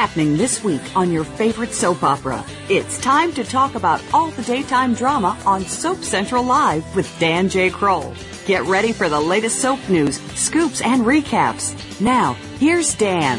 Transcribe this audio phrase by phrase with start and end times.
[0.00, 2.42] happening this week on your favorite soap opera.
[2.70, 7.50] It's time to talk about all the daytime drama on Soap Central Live with Dan
[7.50, 7.68] J.
[7.68, 8.14] Kroll.
[8.46, 12.00] Get ready for the latest soap news, scoops, and recaps.
[12.00, 13.38] Now, here's Dan.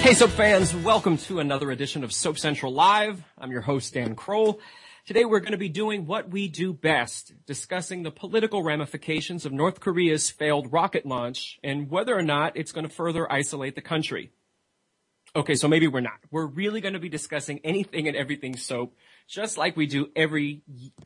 [0.00, 3.22] Hey, soap fans, welcome to another edition of Soap Central Live.
[3.36, 4.60] I'm your host, Dan Kroll.
[5.04, 9.52] Today we're going to be doing what we do best, discussing the political ramifications of
[9.52, 13.82] North Korea's failed rocket launch and whether or not it's going to further isolate the
[13.82, 14.30] country.
[15.34, 16.18] Okay, so maybe we're not.
[16.30, 18.94] We're really going to be discussing anything and everything soap,
[19.26, 20.62] just like we do every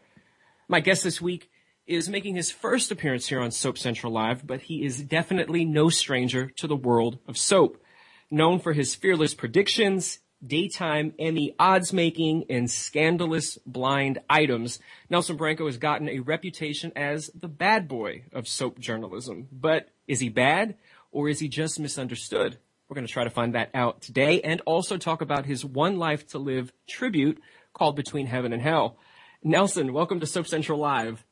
[0.67, 1.48] My guest this week
[1.89, 5.89] is making his first appearance here on Soap Central Live, but he is definitely no
[5.89, 7.81] stranger to the world of soap.
[8.29, 14.77] Known for his fearless predictions, daytime Emmy odds making, and scandalous blind items,
[15.09, 19.47] Nelson Branco has gotten a reputation as the bad boy of soap journalism.
[19.51, 20.75] But is he bad
[21.11, 22.59] or is he just misunderstood?
[22.87, 25.97] We're going to try to find that out today and also talk about his One
[25.97, 27.41] Life to Live tribute
[27.73, 28.99] called Between Heaven and Hell.
[29.41, 31.25] Nelson, welcome to Soap Central Live.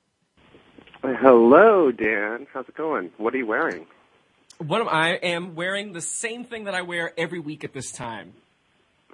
[1.02, 2.48] Hello, Dan.
[2.54, 3.12] How's it going?
[3.18, 3.86] What are you wearing?
[4.58, 7.92] What am I am wearing the same thing that I wear every week at this
[7.92, 8.34] time.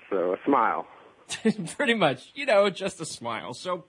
[0.09, 0.87] So a smile.
[1.77, 3.53] Pretty much, you know, just a smile.
[3.53, 3.83] So,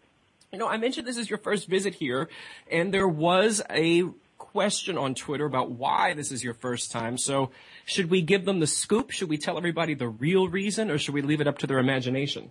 [0.53, 2.29] you know, I mentioned this is your first visit here,
[2.71, 4.05] and there was a
[4.39, 7.19] question on Twitter about why this is your first time.
[7.19, 7.51] So,
[7.85, 9.11] should we give them the scoop?
[9.11, 11.79] Should we tell everybody the real reason, or should we leave it up to their
[11.79, 12.51] imagination?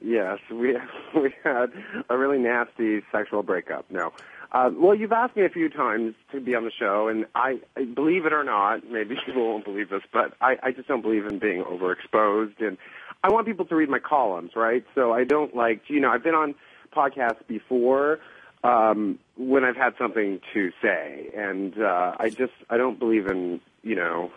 [0.00, 0.76] Yes, we
[1.14, 1.72] we had
[2.08, 3.90] a really nasty sexual breakup.
[3.90, 4.12] No.
[4.52, 7.58] Uh, well, you've asked me a few times to be on the show, and I,
[7.94, 11.26] believe it or not, maybe people won't believe this, but I, I just don't believe
[11.26, 12.78] in being overexposed, and
[13.24, 14.84] I want people to read my columns, right?
[14.94, 16.54] So I don't like, you know, I've been on
[16.94, 18.20] podcasts before
[18.62, 23.60] um, when I've had something to say, and uh, I just I don't believe in,
[23.82, 24.30] you know,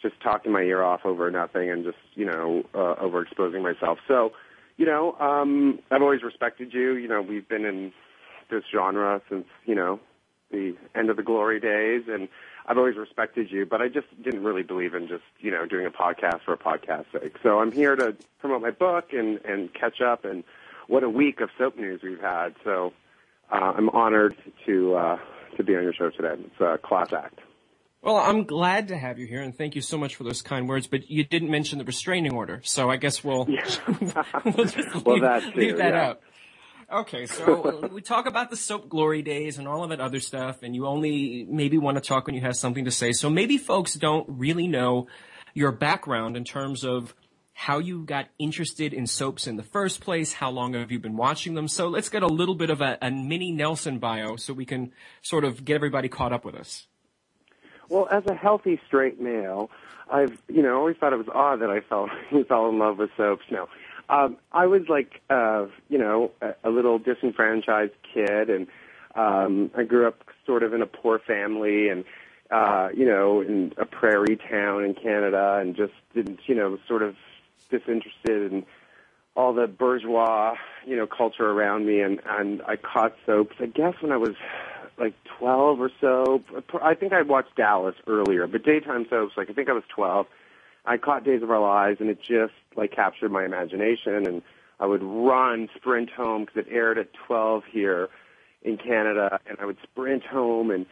[0.00, 3.98] just talking my ear off over nothing and just, you know, uh, overexposing myself.
[4.08, 4.32] So
[4.80, 6.94] you know, um, I've always respected you.
[6.94, 7.92] You know, we've been in
[8.50, 10.00] this genre since, you know,
[10.50, 12.28] the end of the glory days and
[12.64, 15.84] I've always respected you, but I just didn't really believe in just, you know, doing
[15.84, 17.36] a podcast for a podcast's sake.
[17.42, 20.44] So I'm here to promote my book and, and catch up and
[20.86, 22.54] what a week of soap news we've had.
[22.64, 22.94] So
[23.52, 25.18] uh, I'm honored to uh,
[25.58, 26.42] to be on your show today.
[26.42, 27.40] It's a class act.
[28.02, 30.68] Well, I'm glad to have you here, and thank you so much for those kind
[30.68, 30.86] words.
[30.86, 33.64] But you didn't mention the restraining order, so I guess we'll Yeah.
[34.44, 36.08] we'll just leave, Well, that too, leave that yeah.
[36.08, 36.20] out.
[36.92, 40.18] Okay, so uh, we talk about the soap glory days and all of that other
[40.18, 43.12] stuff, and you only maybe want to talk when you have something to say.
[43.12, 45.06] So maybe folks don't really know
[45.54, 47.14] your background in terms of
[47.52, 51.16] how you got interested in soaps in the first place, how long have you been
[51.16, 51.68] watching them.
[51.68, 54.92] So let's get a little bit of a, a mini Nelson bio so we can
[55.20, 56.86] sort of get everybody caught up with us.
[57.90, 59.68] Well, as a healthy straight male,
[60.10, 62.08] I've you know always thought it was odd that I fell
[62.48, 63.44] fell in love with soaps.
[63.50, 63.68] No,
[64.08, 68.68] um, I was like uh, you know a, a little disenfranchised kid, and
[69.16, 72.04] um, I grew up sort of in a poor family, and
[72.52, 77.02] uh, you know in a prairie town in Canada, and just didn't you know sort
[77.02, 77.16] of
[77.70, 78.66] disinterested in
[79.36, 80.54] all the bourgeois
[80.86, 83.56] you know culture around me, and and I caught soaps.
[83.58, 84.36] I guess when I was
[85.00, 86.44] like 12 or so.
[86.82, 90.26] I think I watched Dallas earlier, but daytime soaps, like I think I was 12.
[90.84, 94.26] I caught Days of Our Lives, and it just like captured my imagination.
[94.26, 94.42] And
[94.78, 98.08] I would run, sprint home because it aired at 12 here
[98.62, 100.86] in Canada, and I would sprint home and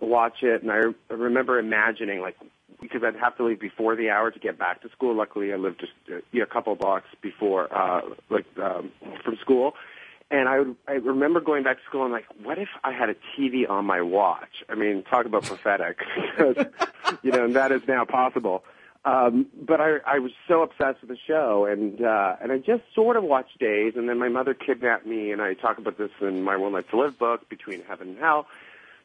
[0.00, 0.62] watch it.
[0.62, 2.36] And I, I remember imagining like
[2.80, 5.14] because I'd have to leave before the hour to get back to school.
[5.16, 8.92] Luckily, I lived just uh, a couple blocks before, uh, like um,
[9.24, 9.74] from school
[10.30, 10.58] And I
[10.90, 13.86] I remember going back to school I'm like, what if I had a TV on
[13.86, 14.62] my watch?
[14.68, 16.00] I mean, talk about prophetic,
[17.22, 18.62] you know, and that is now possible.
[19.04, 22.82] Um, but I, I was so obsessed with the show, and uh, and I just
[22.94, 26.10] sort of watched days, and then my mother kidnapped me, and I talk about this
[26.20, 28.46] in my One Life to Live book, Between Heaven and Hell.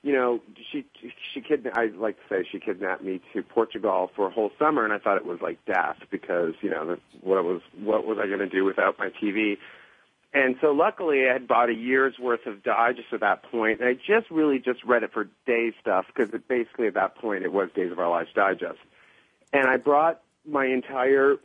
[0.02, 0.42] You know,
[0.72, 0.86] she
[1.34, 1.78] she kidnapped.
[1.78, 4.98] I like to say she kidnapped me to Portugal for a whole summer, and I
[4.98, 8.50] thought it was like death because you know what was what was I going to
[8.50, 9.58] do without my TV?
[10.34, 13.88] And so luckily I had bought a year's worth of digest at that point, and
[13.90, 17.44] I just really just read it for day stuff because it basically at that point
[17.44, 18.80] it was Days of Our Lives Digest.
[19.52, 21.36] And I brought my entire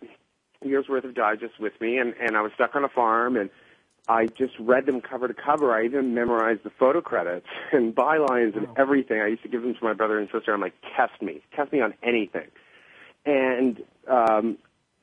[0.65, 3.51] year's worth of digest with me, and, and I was stuck on a farm, and
[4.09, 5.75] I just read them cover to cover.
[5.75, 9.21] I even memorized the photo credits and bylines and everything.
[9.21, 10.55] I used to give them to my brother and sister.
[10.55, 12.49] I'm like, test me, test me on anything.
[13.27, 14.57] And um,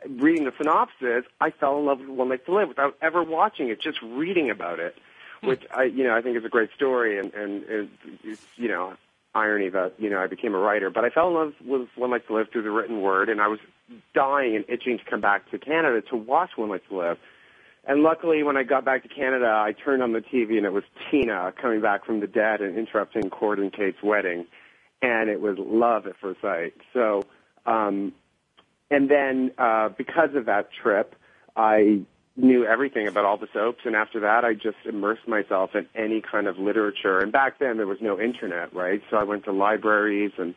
[0.10, 3.70] reading the synopsis, I fell in love with One Life to Live without ever watching
[3.70, 4.96] it, just reading about it,
[5.42, 7.64] which I, you know, I think is a great story, and and
[8.24, 8.96] it's, you know,
[9.34, 12.12] irony that you know I became a writer, but I fell in love with One
[12.12, 13.60] Life to Live through the written word, and I was
[14.14, 17.18] dying and itching to come back to Canada to watch One Life to Live.
[17.88, 20.74] And luckily, when I got back to Canada, I turned on the TV and it
[20.74, 24.48] was Tina coming back from the dead and interrupting Cord and Kate's wedding,
[25.02, 26.74] and it was love at first sight.
[26.94, 27.22] So,
[27.68, 28.14] um,
[28.90, 31.16] and then uh, because of that trip,
[31.56, 32.02] I
[32.38, 36.22] knew everything about all the soaps, and after that, I just immersed myself in any
[36.22, 37.20] kind of literature.
[37.20, 39.02] And back then, there was no internet, right?
[39.10, 40.54] So I went to libraries, and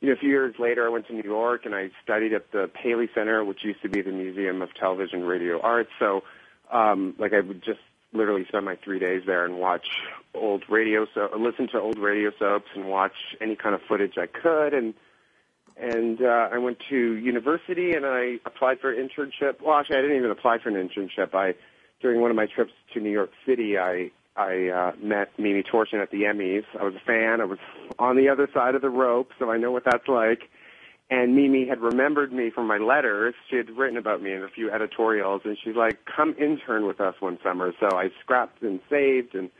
[0.00, 2.52] you know, a few years later, I went to New York and I studied at
[2.52, 5.90] the Paley Center, which used to be the Museum of Television Radio Arts.
[5.98, 6.22] So,
[6.70, 7.80] um, like, I would just
[8.12, 9.86] literally spend my three days there and watch
[10.34, 14.26] old radio so listen to old radio soaps and watch any kind of footage I
[14.26, 14.94] could and
[15.80, 19.60] and uh, I went to university and I applied for an internship.
[19.62, 21.34] Well, actually, I didn't even apply for an internship.
[21.34, 21.54] I
[22.00, 26.00] during one of my trips to New York City, I I uh, met Mimi Torchin
[26.00, 26.64] at the Emmys.
[26.78, 27.40] I was a fan.
[27.40, 27.58] I was
[27.98, 30.42] on the other side of the rope, so I know what that's like.
[31.10, 33.34] And Mimi had remembered me from my letters.
[33.50, 37.00] She had written about me in a few editorials, and she's like, "Come intern with
[37.00, 39.50] us one summer." So I scrapped and saved and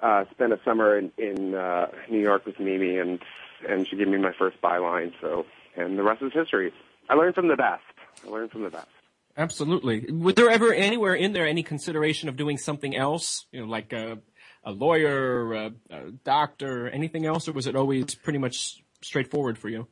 [0.00, 3.20] uh, spent a summer in, in uh, New York with Mimi, and
[3.68, 5.12] and she gave me my first byline.
[5.20, 5.46] So,
[5.76, 6.72] and the rest is history.
[7.08, 7.82] I learned from the best.
[8.26, 8.88] I learned from the best.
[9.36, 10.12] Absolutely.
[10.12, 13.92] Was there ever anywhere in there any consideration of doing something else, you know, like
[13.92, 14.18] a,
[14.62, 19.68] a lawyer, a, a doctor, anything else, or was it always pretty much straightforward for
[19.68, 19.88] you?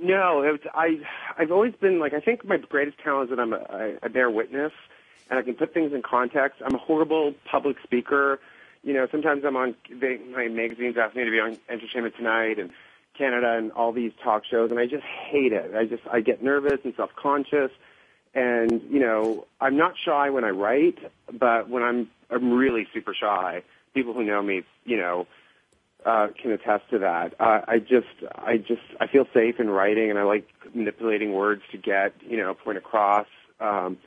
[0.00, 1.00] No, it was, I
[1.36, 4.08] I've always been like I think my greatest talent is that I'm a, I, I
[4.08, 4.72] bear witness
[5.28, 6.62] and I can put things in context.
[6.64, 8.40] I'm a horrible public speaker.
[8.82, 12.58] You know, sometimes I'm on they, my magazines ask me to be on Entertainment Tonight
[12.58, 12.70] and
[13.16, 15.74] Canada and all these talk shows, and I just hate it.
[15.74, 17.70] I just I get nervous and self conscious,
[18.34, 20.98] and you know I'm not shy when I write,
[21.30, 23.62] but when I'm I'm really super shy.
[23.92, 25.26] People who know me, you know,
[26.06, 27.34] uh, can attest to that.
[27.38, 31.62] Uh, I just I just I feel safe in writing, and I like manipulating words
[31.72, 33.26] to get you know a point across
[33.60, 33.98] um,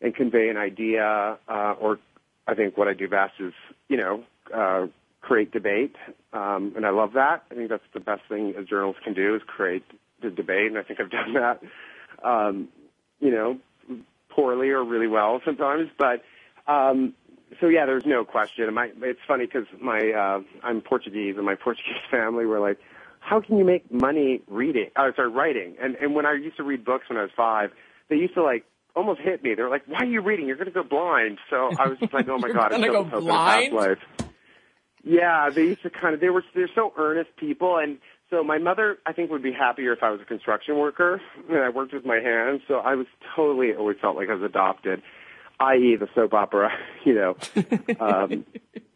[0.00, 1.38] and convey an idea.
[1.48, 1.98] Uh, or
[2.46, 3.52] I think what I do best is
[3.88, 4.24] you know.
[4.54, 4.86] Uh,
[5.24, 5.96] create debate,
[6.34, 7.44] um, and I love that.
[7.50, 9.82] I think that's the best thing a journalist can do is create
[10.22, 11.62] the debate, and I think I've done that.
[12.22, 12.68] Um,
[13.20, 13.58] you know,
[14.28, 16.22] poorly or really well sometimes, but
[16.66, 17.14] um,
[17.60, 18.72] so yeah, there's no question.
[18.74, 22.78] My, it's funny because my uh, I'm Portuguese, and my Portuguese family were like,
[23.20, 24.90] "How can you make money reading?
[24.96, 27.70] Oh, sorry, writing." And and when I used to read books when I was five,
[28.08, 29.54] they used to like almost hit me.
[29.54, 30.46] They were like, "Why are you reading?
[30.46, 33.04] You're going to go blind." So I was just like, "Oh my god, I'm so
[33.04, 33.98] go blind." Life.
[35.02, 37.98] Yeah, they used to kind of they were they're so earnest people and
[38.30, 41.58] so my mother I think would be happier if I was a construction worker and
[41.58, 42.62] I worked with my hands.
[42.66, 45.02] So I was totally always felt like I was adopted,
[45.60, 45.96] i.e.
[45.96, 46.70] the soap opera,
[47.04, 47.36] you know,
[48.00, 48.44] um,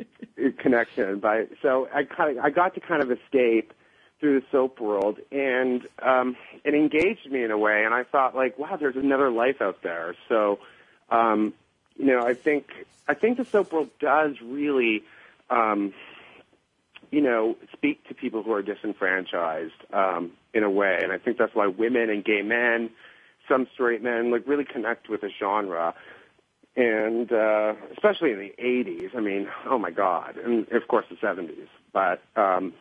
[0.58, 1.20] connection.
[1.20, 3.72] By so I kind of I got to kind of escape
[4.20, 8.34] through the soap world and um it engaged me in a way and I thought
[8.34, 10.14] like wow there's another life out there.
[10.28, 10.58] So
[11.10, 11.54] um
[11.96, 12.66] you know I think
[13.06, 15.02] I think the soap world does really
[15.50, 15.94] um,
[17.10, 20.98] you know, speak to people who are disenfranchised um, in a way.
[21.02, 22.90] And I think that's why women and gay men,
[23.48, 25.94] some straight men, like really connect with the genre.
[26.76, 31.16] And uh, especially in the 80s, I mean, oh my God, and of course the
[31.16, 31.68] 70s.
[31.92, 32.74] But um,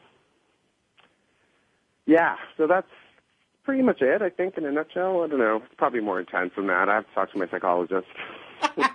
[2.07, 2.87] yeah, so that's
[3.63, 5.23] pretty much it, I think, in a nutshell.
[5.23, 5.57] I don't know.
[5.57, 6.89] It's probably more intense than that.
[6.89, 8.07] I have to talk to my psychologist.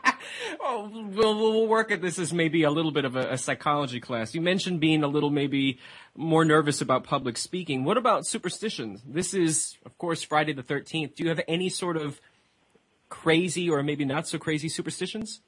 [0.61, 3.39] Oh, well, we'll, we'll work at this as maybe a little bit of a, a,
[3.39, 4.35] psychology class.
[4.35, 5.79] You mentioned being a little maybe
[6.17, 7.85] more nervous about public speaking.
[7.85, 9.03] What about superstitions?
[9.05, 11.17] This is, of course, Friday the 13th.
[11.17, 12.21] Do you have any sort of
[13.09, 15.41] crazy or maybe not so crazy superstitions?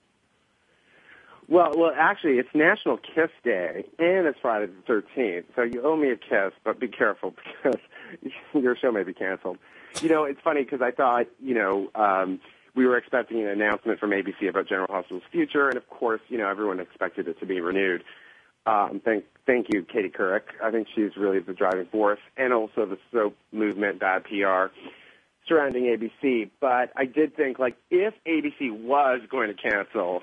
[1.48, 5.44] Well, well, actually, it's National Kiss Day, and it's Friday the 13th.
[5.54, 7.80] So you owe me a kiss, but be careful because
[8.54, 9.58] your show may be canceled.
[10.00, 12.40] You know, it's funny because I thought, you know, um,
[12.74, 16.38] we were expecting an announcement from ABC about General Hospital's future, and of course, you
[16.38, 18.02] know, everyone expected it to be renewed.
[18.66, 20.42] Um, thank, thank you, Katie Couric.
[20.62, 24.72] I think she's really the driving force, and also the soap movement, bad PR
[25.46, 26.50] surrounding ABC.
[26.60, 30.22] But I did think, like, if ABC was going to cancel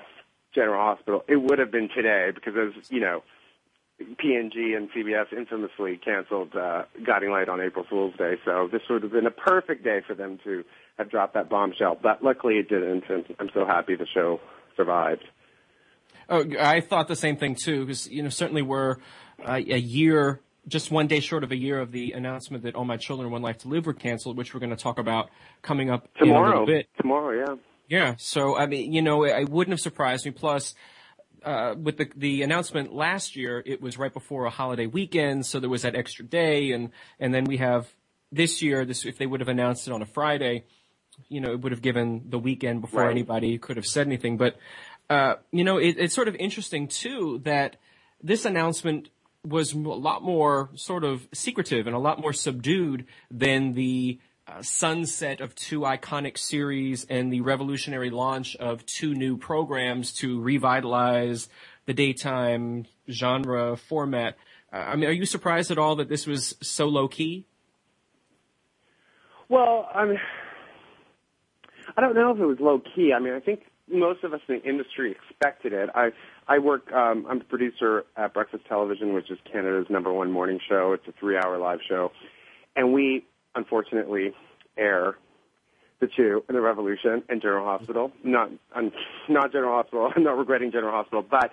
[0.54, 3.22] General Hospital, it would have been today because, as you know,
[4.18, 8.34] P&G and CBS infamously canceled uh, Guiding Light on April Fool's Day.
[8.44, 10.64] So this would have been a perfect day for them to
[10.98, 11.98] have dropped that bombshell.
[12.02, 14.40] But luckily it didn't, and I'm so happy the show
[14.76, 15.24] survived.
[16.28, 18.96] Oh, I thought the same thing too, because you know certainly we're
[19.44, 22.84] uh, a year, just one day short of a year of the announcement that All
[22.84, 25.30] My Children, One Life to Live were canceled, which we're going to talk about
[25.62, 26.40] coming up tomorrow.
[26.40, 26.88] in a little bit.
[27.00, 27.54] Tomorrow, yeah.
[27.88, 28.14] Yeah.
[28.18, 30.30] So I mean, you know, it wouldn't have surprised me.
[30.30, 30.74] Plus,
[31.44, 35.60] uh, with the the announcement last year, it was right before a holiday weekend, so
[35.60, 37.92] there was that extra day, and and then we have
[38.30, 38.84] this year.
[38.84, 40.64] This if they would have announced it on a Friday,
[41.28, 43.10] you know, it would have given the weekend before Right.
[43.10, 44.36] anybody could have said anything.
[44.36, 44.56] But
[45.10, 47.76] uh, you know, it, it's sort of interesting too that
[48.22, 49.08] this announcement
[49.44, 54.62] was a lot more sort of secretive and a lot more subdued than the uh,
[54.62, 61.48] sunset of two iconic series and the revolutionary launch of two new programs to revitalize
[61.86, 64.36] the daytime genre format.
[64.72, 67.46] Uh, I mean, are you surprised at all that this was so low key?
[69.48, 70.18] Well, I mean,
[71.96, 73.12] I don't know if it was low key.
[73.14, 73.60] I mean, I think
[73.92, 75.90] most of us in the industry expected it.
[75.94, 76.10] I
[76.48, 76.90] I work.
[76.92, 80.92] Um, I'm the producer at Breakfast Television, which is Canada's number one morning show.
[80.92, 82.10] It's a three-hour live show,
[82.74, 84.32] and we unfortunately
[84.76, 85.16] air
[86.00, 88.12] the Chew and the Revolution and General Hospital.
[88.24, 88.92] Not I'm
[89.28, 90.12] not General Hospital.
[90.14, 91.52] I'm not regretting General Hospital, but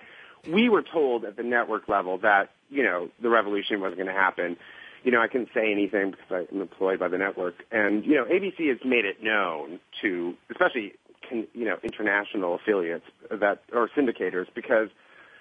[0.50, 4.20] we were told at the network level that you know the Revolution wasn't going to
[4.20, 4.56] happen.
[5.04, 8.24] You know, I can't say anything because I'm employed by the network, and you know,
[8.24, 10.94] ABC has made it known to, especially
[11.30, 14.88] you know, international affiliates that or syndicators because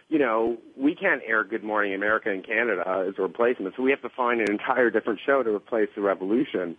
[0.09, 3.91] you know, we can't air Good Morning America in Canada as a replacement, so we
[3.91, 6.75] have to find an entire different show to replace the Revolution.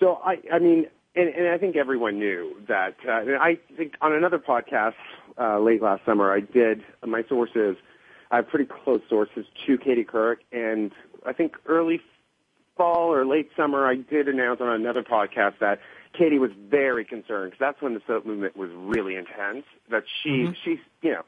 [0.00, 2.96] So I, I mean, and, and I think everyone knew that.
[3.06, 4.94] Uh, and I think on another podcast
[5.40, 7.76] uh, late last summer, I did my sources.
[8.30, 10.92] I have pretty close sources to Katie Couric, and
[11.24, 12.00] I think early
[12.76, 15.80] fall or late summer, I did announce on another podcast that
[16.12, 19.64] Katie was very concerned because that's when the soap movement was really intense.
[19.90, 20.56] That she, Mhm.
[20.64, 21.22] she's, you know,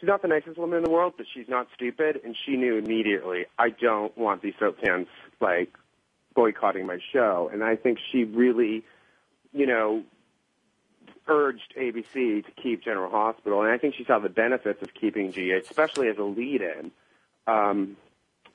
[0.00, 2.76] she's not the nicest woman in the world, but she's not stupid, and she knew
[2.76, 5.06] immediately, I don't want these soap fans
[5.40, 5.76] like
[6.34, 8.84] boycotting my show, and I think she really,
[9.52, 10.02] you know,
[11.28, 15.30] urged ABC to keep General Hospital, and I think she saw the benefits of keeping
[15.30, 16.90] GH, especially as a lead-in.
[17.46, 17.96] Um,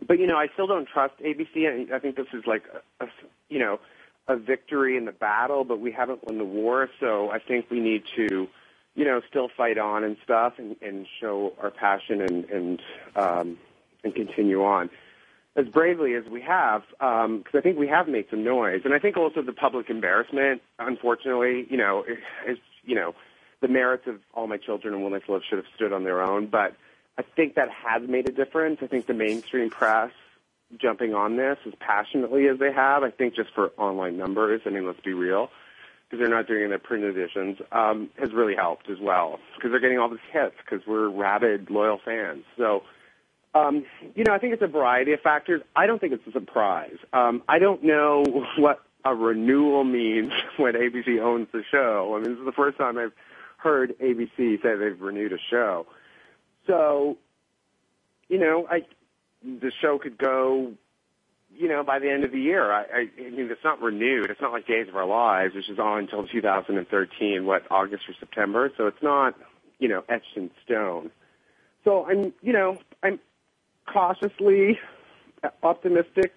[0.06, 1.68] but you know, I still don't trust ABC.
[1.68, 2.64] and I think this is like,
[3.00, 3.08] a, a,
[3.50, 3.80] you know,
[4.28, 6.90] a victory in the battle, but we haven't won the war.
[7.00, 8.48] So I think we need to,
[8.96, 12.82] you know, still fight on and stuff, and, and show our passion and and
[13.16, 13.58] um,
[14.04, 14.90] and continue on.
[15.58, 19.00] As bravely as we have, because I think we have made some noise, and I
[19.00, 22.04] think also the public embarrassment, unfortunately, you know,
[22.46, 23.16] is, you know,
[23.62, 26.22] the merits of all my children and Will Nice Love should have stood on their
[26.22, 26.76] own, but
[27.18, 28.80] I think that has made a difference.
[28.82, 30.12] I think the mainstream press
[30.78, 34.72] jumping on this as passionately as they have, I think just for online numbers, I
[34.72, 35.50] mean, let's be real,
[36.10, 39.80] because they're not doing their print editions, um, has really helped as well, because they're
[39.80, 42.44] getting all these hits, because we're rabid, loyal fans.
[42.58, 42.84] So,
[43.54, 43.86] um,
[44.16, 45.62] you know, I think it's a variety of factors.
[45.76, 46.98] I don't think it's a surprise.
[47.14, 48.24] Um, I don't know
[48.58, 52.16] what a renewal means when ABC owns the show.
[52.16, 53.14] I mean, this is the first time I've
[53.58, 55.88] heard ABC say they've renewed a show.
[56.68, 57.18] So,
[58.28, 58.82] you know, I
[59.44, 60.74] the show could go,
[61.58, 62.72] you know, by the end of the year.
[62.72, 64.30] I, I, I mean, it's not renewed.
[64.30, 68.14] It's not like Days of Our Lives, which is on until 2013, what August or
[68.20, 68.72] September.
[68.78, 69.36] So it's not,
[69.80, 71.12] you know, etched in stone.
[71.84, 73.20] So I'm, you know, I'm
[73.92, 74.80] cautiously
[75.64, 76.34] optimistic.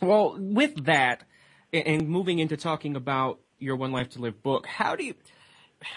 [0.00, 1.24] Well, with that,
[1.72, 5.14] and moving into talking about your One Life to Live book, how do you?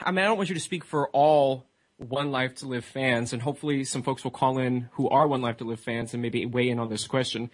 [0.01, 1.65] I mean, I don't want you to speak for all
[1.97, 5.41] One Life to Live fans, and hopefully some folks will call in who are One
[5.41, 7.49] Life to Live fans and maybe weigh in on this question.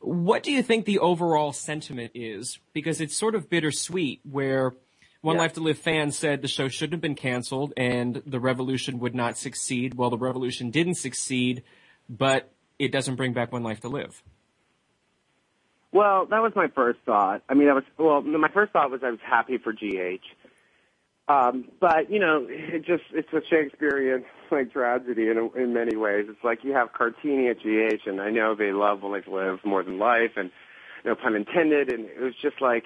[0.00, 2.58] What do you think the overall sentiment is?
[2.72, 4.74] Because it's sort of bittersweet where
[5.22, 5.42] One Yeah.
[5.42, 9.14] Life to Live fans said the show shouldn't have been canceled and the revolution would
[9.14, 9.94] not succeed.
[9.94, 11.62] Well, the revolution didn't succeed,
[12.08, 14.22] but it doesn't bring back One Life to Live.
[15.92, 17.42] Well, that was my first thought.
[17.48, 18.20] I mean, that was well.
[18.20, 20.20] My first thought was I was happy for GH.
[21.28, 26.26] Um, but you know, it just it's a Shakespearean like tragedy in in many ways.
[26.28, 29.58] It's like you have Cartini at GH, and I know they love Life to Live
[29.64, 30.50] more than life, and
[31.04, 31.92] no pun intended.
[31.92, 32.84] And it was just like,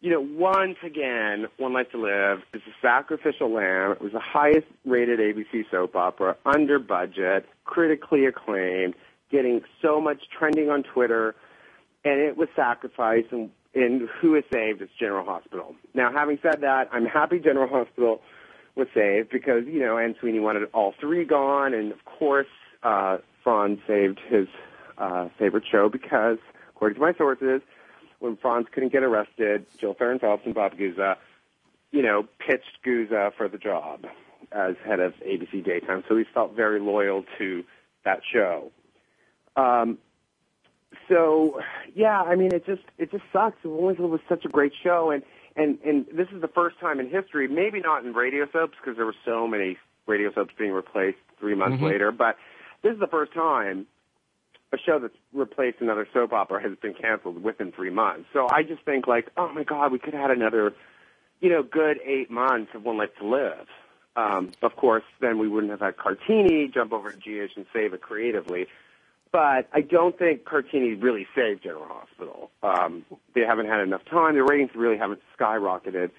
[0.00, 3.92] you know, once again, One Life to Live is a sacrificial lamb.
[3.92, 8.94] It was the highest rated ABC soap opera, under budget, critically acclaimed,
[9.32, 11.34] getting so much trending on Twitter,
[12.04, 13.32] and it was sacrificed.
[13.32, 15.74] And in who is saved, it's General Hospital.
[15.94, 18.20] Now, having said that, I'm happy General Hospital
[18.76, 22.46] was saved because, you know, Anne Sweeney wanted all three gone, and of course,
[22.82, 24.48] uh, Frons saved his
[24.98, 26.38] uh, favorite show because,
[26.70, 27.62] according to my sources,
[28.18, 31.16] when Frons couldn't get arrested, Jill Farren Phelps and Bob Guza,
[31.90, 34.06] you know, pitched Guza for the job
[34.52, 37.64] as head of ABC Daytime, so he felt very loyal to
[38.04, 38.70] that show.
[39.56, 39.98] Um,
[41.08, 41.60] so
[41.94, 43.56] yeah, I mean, it just it just sucks.
[43.64, 45.22] Winslow was such a great show, and
[45.56, 48.96] and and this is the first time in history, maybe not in radio soaps because
[48.96, 51.86] there were so many radio soaps being replaced three months mm-hmm.
[51.86, 52.36] later, but
[52.82, 53.86] this is the first time
[54.72, 58.28] a show that's replaced another soap opera has been canceled within three months.
[58.32, 60.72] So I just think like, oh my God, we could have had another,
[61.40, 63.66] you know, good eight months of One Life to Live.
[64.14, 67.94] Um, of course, then we wouldn't have had Cartini jump over to GH and save
[67.94, 68.66] it creatively
[69.32, 72.50] but I don't think Cartini really saved General Hospital.
[72.62, 74.34] Um, they haven't had enough time.
[74.34, 76.10] The ratings really haven't skyrocketed.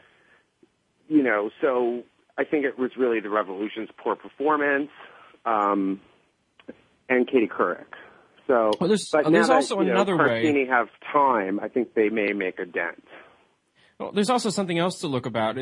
[1.10, 2.04] You know, so
[2.38, 4.90] I think it was really the Revolution's poor performance
[5.46, 6.00] um,
[7.10, 7.86] and Katie Couric.
[8.48, 10.42] So, well, there's, but there's also that, another know, way.
[10.42, 11.60] Cartini have time.
[11.60, 13.04] I think they may make a dent.
[14.00, 15.58] Well, there's also something else to look about.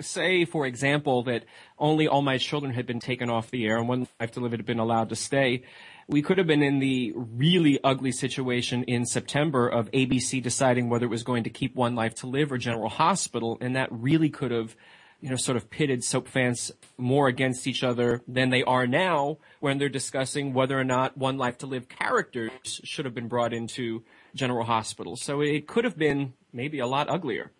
[0.00, 1.44] Say, for example, that
[1.78, 4.52] only All My Children had been taken off the air and One Life to Live
[4.52, 5.62] had been allowed to stay
[6.08, 11.06] we could have been in the really ugly situation in September of ABC deciding whether
[11.06, 14.30] it was going to keep One Life to Live or General Hospital, and that really
[14.30, 14.76] could have,
[15.20, 19.38] you know, sort of pitted soap fans more against each other than they are now
[19.58, 23.52] when they're discussing whether or not One Life to Live characters should have been brought
[23.52, 25.16] into General Hospital.
[25.16, 27.50] So it could have been maybe a lot uglier.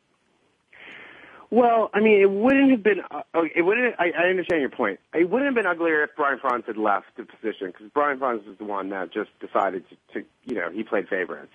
[1.51, 3.01] Well, I mean, it wouldn't have been.
[3.11, 3.23] Uh,
[3.55, 3.95] it wouldn't.
[3.99, 4.99] I, I understand your point.
[5.15, 8.47] It wouldn't have been uglier if Brian Frons had left the position because Brian Frons
[8.47, 11.53] was the one that just decided to, to you know, he played favorites.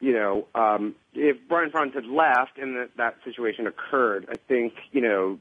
[0.00, 4.74] You know, um, if Brian Frons had left and that, that situation occurred, I think
[4.90, 5.38] you know,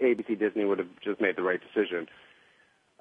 [0.00, 2.08] ABC Disney would have just made the right decision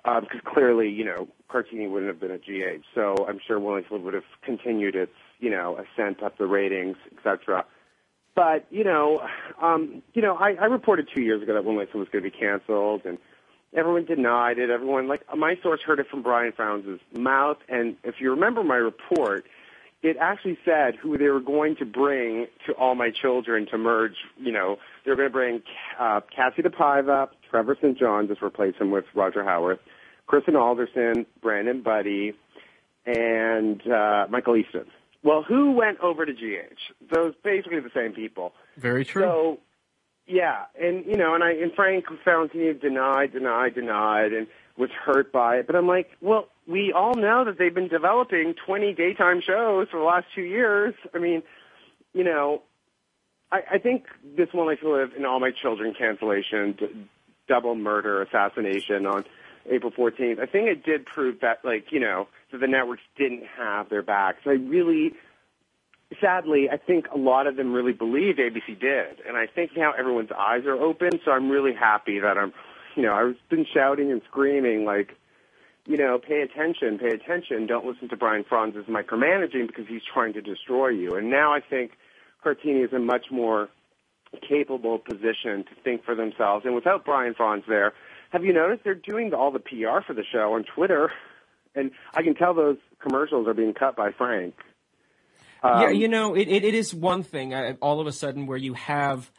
[0.05, 2.85] because um, clearly, you know, Cartini wouldn't have been at GH.
[2.93, 7.17] So I'm sure Wellington would have continued its, you know, ascent up the ratings, et
[7.23, 7.65] cetera.
[8.35, 9.21] But you know,
[9.61, 12.29] um, you know, I, I reported two years ago that One Life was going to
[12.29, 13.17] be canceled, and
[13.73, 14.69] everyone denied it.
[14.69, 17.57] Everyone, like my source, heard it from Brian Frons's mouth.
[17.69, 19.45] And if you remember my report,
[20.03, 24.15] it actually said who they were going to bring to All My Children to merge.
[24.37, 25.61] You know, they were going to bring
[25.97, 27.97] uh, Kassie DePaiva, Trevor St.
[27.97, 29.79] John, just replace him with Roger Howarth,
[30.27, 32.33] Kristen Alderson, Brandon Buddy,
[33.05, 34.85] and uh, Michael Easton.
[35.25, 37.11] Well, who went over to GH?
[37.11, 38.53] Those basically the same people.
[38.77, 39.23] Very true.
[39.23, 39.59] So,
[40.27, 44.45] yeah, and you know, and I and Frank Valentini denied, denied, denied, and
[44.77, 45.67] was hurt by it.
[45.67, 49.99] But I'm like, well, we all know that they've been developing 20 daytime shows for
[49.99, 50.93] the last two years.
[51.13, 51.41] I mean,
[52.13, 52.61] you know,
[53.51, 54.05] I, I think
[54.37, 57.07] this One Life to Live and All My Children cancellation, d-
[57.47, 59.25] double murder, assassination on
[59.69, 60.39] April 14th.
[60.39, 64.03] I think it did prove that, like, you know, that the networks didn't have their
[64.03, 64.39] backs.
[64.45, 65.13] I really,
[66.21, 69.21] sadly, I think a lot of them really believed ABC did.
[69.27, 72.53] And I think now everyone's eyes are open, so I'm really happy that I'm,
[72.95, 75.15] you know, I've been shouting and screaming, like,
[75.87, 77.67] you know, pay attention, pay attention.
[77.67, 81.15] Don't listen to Brian Frons's micromanaging because he's trying to destroy you.
[81.15, 81.91] And now I think
[82.43, 83.69] Cartini is in a much more
[84.47, 86.65] capable position to think for themselves.
[86.65, 87.93] And without Brian Frons there,
[88.31, 91.11] have you noticed they're doing all the PR for the show on Twitter?
[91.75, 94.55] And I can tell those commercials are being cut by Frank.
[95.63, 98.45] Um, yeah, you know, it, it, it is one thing uh, all of a sudden
[98.45, 99.31] where you have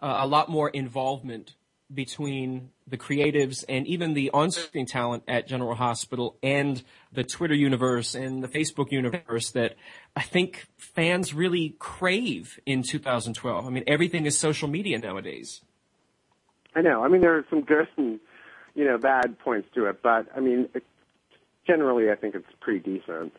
[0.00, 1.54] uh, a lot more involvement
[1.92, 8.14] between the creatives and even the on-screen talent at General Hospital and the Twitter universe
[8.14, 9.74] and the Facebook universe that
[10.14, 13.66] I think fans really crave in 2012.
[13.66, 15.62] I mean, everything is social media nowadays.
[16.74, 17.04] I know.
[17.04, 18.20] I mean, there are some good and
[18.74, 20.68] you know, bad points to it, but I mean,
[21.66, 23.32] generally, I think it's pretty decent.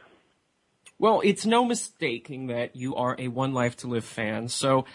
[1.00, 4.86] Well, it's no mistaking that you are a One Life to Live fan, so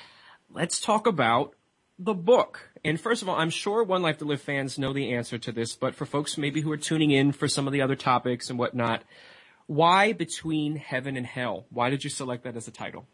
[0.52, 1.54] let's talk about
[1.98, 2.70] the book.
[2.84, 5.52] And first of all, I'm sure One Life to Live fans know the answer to
[5.52, 8.50] this, but for folks maybe who are tuning in for some of the other topics
[8.50, 9.02] and whatnot,
[9.66, 11.66] why Between Heaven and Hell?
[11.70, 13.06] Why did you select that as a title?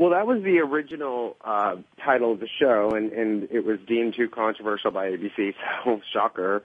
[0.00, 4.14] Well, that was the original uh, title of the show, and, and it was deemed
[4.16, 5.52] too controversial by ABC.
[5.84, 6.62] So shocker.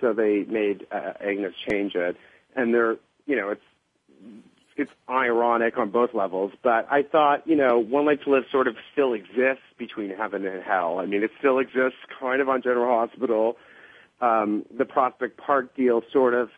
[0.00, 2.16] So they made uh, Agnes change it,
[2.56, 3.60] and they're you know it's
[4.78, 6.52] it's ironic on both levels.
[6.62, 10.46] But I thought you know One Life to Live sort of still exists between heaven
[10.46, 11.00] and hell.
[11.00, 13.58] I mean, it still exists kind of on General Hospital.
[14.22, 16.48] Um, the Prospect Park deal sort of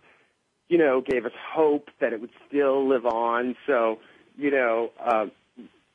[0.68, 3.56] you know gave us hope that it would still live on.
[3.66, 3.98] So
[4.36, 4.90] you know.
[5.04, 5.26] Uh,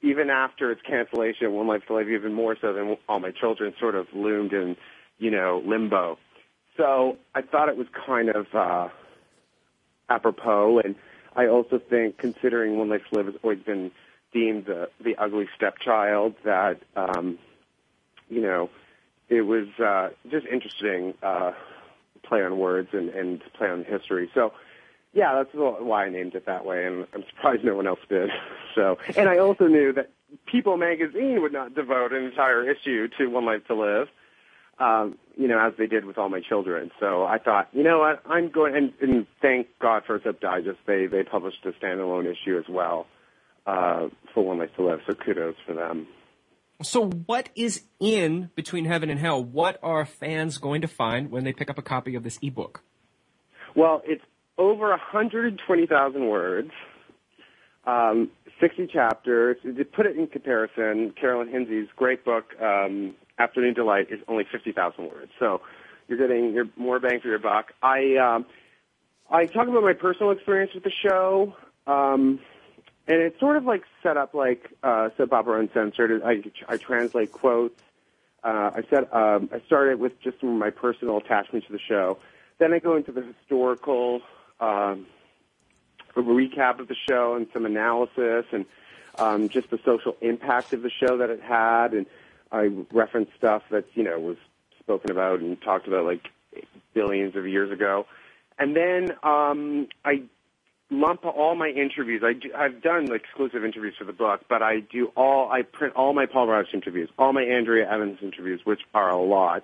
[0.02, 3.74] even after its cancellation, One Life to Live, even more so than All My Children,
[3.80, 4.78] sort of loomed in,
[5.18, 6.18] you know, limbo.
[6.76, 8.90] So I thought it was kind of uh,
[10.10, 10.96] apropos, and
[11.36, 13.92] I also think, considering One Life to Live has always been
[14.34, 17.40] deemed the the ugly stepchild, that um,
[18.30, 18.70] you know,
[19.30, 21.54] it was uh, just interesting uh,
[22.24, 24.30] play on words and, and play on history.
[24.34, 24.54] So
[25.14, 28.30] yeah, that's why I named it that way, and I'm surprised no one else did.
[28.76, 30.12] So, and I also knew that
[30.46, 34.08] People magazine would not devote an entire issue to One Life to Live,
[34.78, 36.92] um, you know, as they did with all my children.
[37.00, 40.78] So I thought, you know what, I'm going, and, and thank God for Soap Digest,
[40.86, 43.08] they they published a standalone issue as well
[43.66, 45.00] uh, for One Life to Live.
[45.08, 46.06] So kudos for them.
[46.84, 49.44] So what is in Between Heaven and Hell?
[49.44, 52.84] What are fans going to find when they pick up a copy of this ebook?
[53.76, 54.24] Well, it's
[54.58, 56.72] over 120,000 words,
[57.86, 59.58] um, 60 chapters.
[59.64, 65.06] To put it in comparison, Carolyn Hinsey's great book, um, Afternoon Delight, is only 50,000
[65.06, 65.32] words.
[65.40, 65.62] So
[66.08, 67.74] you're getting your more bang for your buck.
[67.82, 68.46] I um,
[69.30, 71.54] I talk about my personal experience with the show,
[71.86, 72.40] um,
[73.08, 76.22] and it's sort of like set up like uh, soap opera uncensored.
[76.24, 77.82] I, I translate quotes.
[78.44, 82.20] Uh, I said um, I started with just my personal attachment to the show.
[82.60, 84.22] Then I go into the historical
[84.60, 85.06] um,
[86.16, 88.66] a recap of the show and some analysis and
[89.18, 91.94] um, just the social impact of the show that it had.
[91.94, 92.06] And
[92.52, 94.38] I referenced stuff that, you know, was
[94.80, 96.28] spoken about and talked about like
[96.94, 98.06] billions of years ago.
[98.60, 100.24] And then um, I
[100.90, 102.24] lump all my interviews.
[102.26, 105.96] I do, I've done exclusive interviews for the book, but I do all, I print
[105.96, 109.64] all my Paul Rauch interviews, all my Andrea Evans interviews, which are a lot,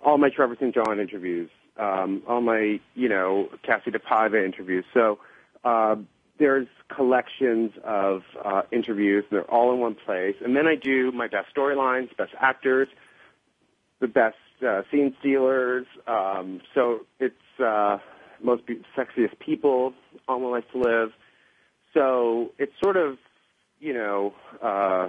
[0.00, 0.74] all my Trevor St.
[0.74, 4.84] John interviews, um, all my, you know, Kassie DePaiva interviews.
[4.94, 5.18] So
[5.64, 5.96] uh,
[6.38, 9.24] there's collections of uh, interviews.
[9.30, 10.36] And they're all in one place.
[10.44, 12.88] And then I do my best storylines, best actors,
[14.00, 14.36] the best
[14.66, 15.86] uh, scene stealers.
[16.06, 17.98] Um, so it's uh,
[18.42, 19.92] most be- sexiest people
[20.28, 21.12] on One Life to Live.
[21.94, 23.18] So it's sort of,
[23.80, 25.08] you know, uh,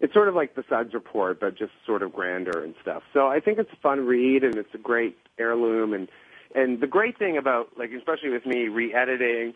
[0.00, 3.02] it's sort of like the Suds Report, but just sort of grander and stuff.
[3.12, 5.92] So I think it's a fun read, and it's a great heirloom.
[5.92, 6.08] And
[6.54, 9.54] and the great thing about like, especially with me re-editing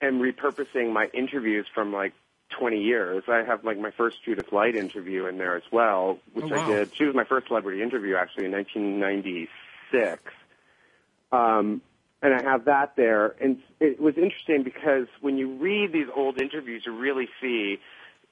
[0.00, 2.12] and repurposing my interviews from like
[2.58, 3.24] 20 years.
[3.28, 6.64] I have like my first Judith Light interview in there as well, which oh, wow.
[6.64, 6.94] I did.
[6.96, 10.22] She was my first celebrity interview actually in 1996.
[11.32, 11.82] Um,
[12.22, 13.34] and I have that there.
[13.40, 17.78] And it was interesting because when you read these old interviews, you really see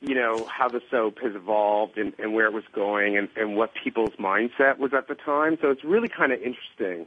[0.02, 3.56] you know, how the soap has evolved and, and where it was going and, and
[3.56, 5.56] what people's mindset was at the time.
[5.62, 7.06] So it's really kind of interesting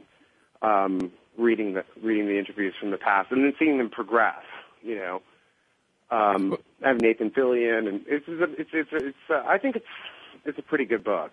[0.62, 4.42] um, reading the reading the interviews from the past and then seeing them progress.
[4.82, 5.22] You know,
[6.10, 9.86] um, I have Nathan Fillion, and it's it's it's, it's uh, I think it's
[10.46, 11.32] it's a pretty good book.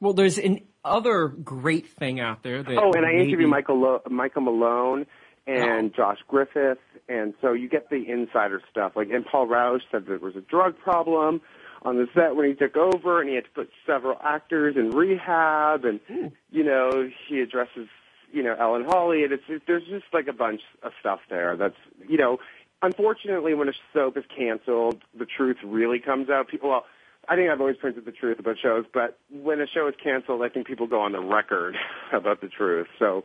[0.00, 2.64] Well, there's an other great thing out there.
[2.64, 5.06] That oh, and I interviewed Michael Lo- Michael Malone
[5.50, 5.94] and.
[5.94, 8.92] Josh Griffith, and so you get the insider stuff.
[8.94, 11.40] Like, and Paul Rauch said there was a drug problem
[11.82, 14.90] on the set when he took over, and he had to put several actors in
[14.90, 16.32] rehab, and Ooh.
[16.50, 17.88] you know he addresses
[18.32, 21.56] you know Ellen Holly, and it's it, there's just like a bunch of stuff there
[21.56, 21.76] that's
[22.08, 22.38] you know.
[22.82, 26.48] Unfortunately, when a soap is canceled, the truth really comes out.
[26.48, 26.86] People, well,
[27.28, 30.40] I think I've always printed the truth about shows, but when a show is canceled,
[30.40, 31.76] I think people go on the record
[32.14, 32.86] about the truth.
[32.98, 33.24] So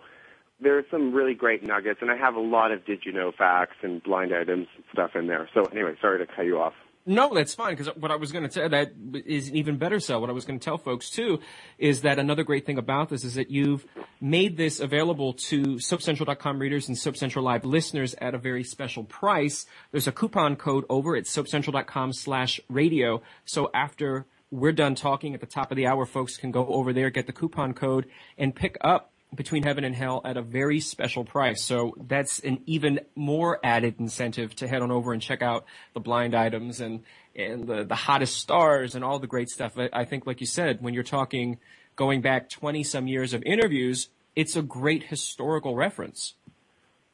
[0.60, 3.32] there are some really great nuggets, and I have a lot of did you know
[3.38, 5.50] facts and blind items and stuff in there.
[5.54, 6.74] So anyway, sorry to cut you off.
[7.08, 8.94] No, that's fine because what I was going to tell that
[9.26, 10.00] is even better.
[10.00, 11.39] So what I was going to tell folks too
[11.78, 13.86] is that another great thing about this is that you've
[14.20, 19.68] made this available to SoapCentral.com readers and SoapCentral Live listeners at a very special price.
[19.91, 23.22] There's a coupon code over at SoapCentral.com slash radio.
[23.46, 26.91] So after we're done talking at the top of the hour, folks can go over
[26.91, 30.80] there, get the coupon code, and pick up between heaven and hell at a very
[30.80, 31.63] special price.
[31.63, 36.00] So that's an even more added incentive to head on over and check out the
[36.00, 37.04] blind items and,
[37.36, 39.74] and the, the hottest stars and all the great stuff.
[39.78, 41.60] I, I think, like you said, when you're talking
[41.95, 46.34] going back 20 some years of interviews, it's a great historical reference.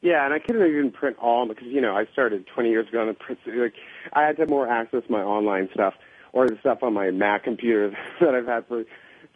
[0.00, 3.02] Yeah, and I couldn't even print all because you know I started 20 years ago
[3.02, 3.38] on the print.
[3.46, 3.74] Like
[4.12, 5.94] I had to have more access to my online stuff
[6.32, 8.84] or the stuff on my Mac computer that I've had for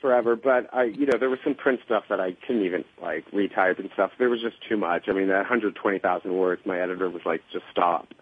[0.07, 0.37] forever.
[0.37, 3.81] But I, you know, there was some print stuff that I couldn't even like retype
[3.81, 4.13] and stuff.
[4.21, 5.09] There was just too much.
[5.09, 8.15] I mean, that 120,000 words, my editor was like, just stop.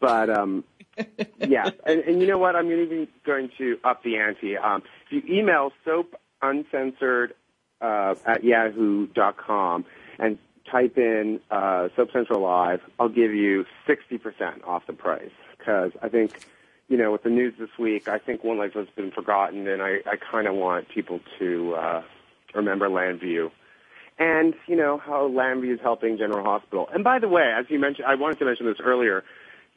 [0.00, 0.64] But um,
[1.38, 2.56] yeah, and, and you know what?
[2.56, 4.56] I'm even going to up the ante.
[4.56, 7.34] Um, if you email soap uncensored
[7.80, 9.84] uh, at yahoo.com
[10.18, 10.36] and
[10.68, 16.08] type in uh, Soap Central Live, I'll give you 60% off the price because I
[16.08, 16.32] think,
[16.90, 19.80] you know, with the news this week, I think One Life has been forgotten, and
[19.80, 22.02] I, I kind of want people to uh,
[22.52, 23.52] remember Llanview.
[24.18, 26.88] And, you know, how Llanview is helping General Hospital.
[26.92, 29.22] And by the way, as you mentioned, I wanted to mention this earlier,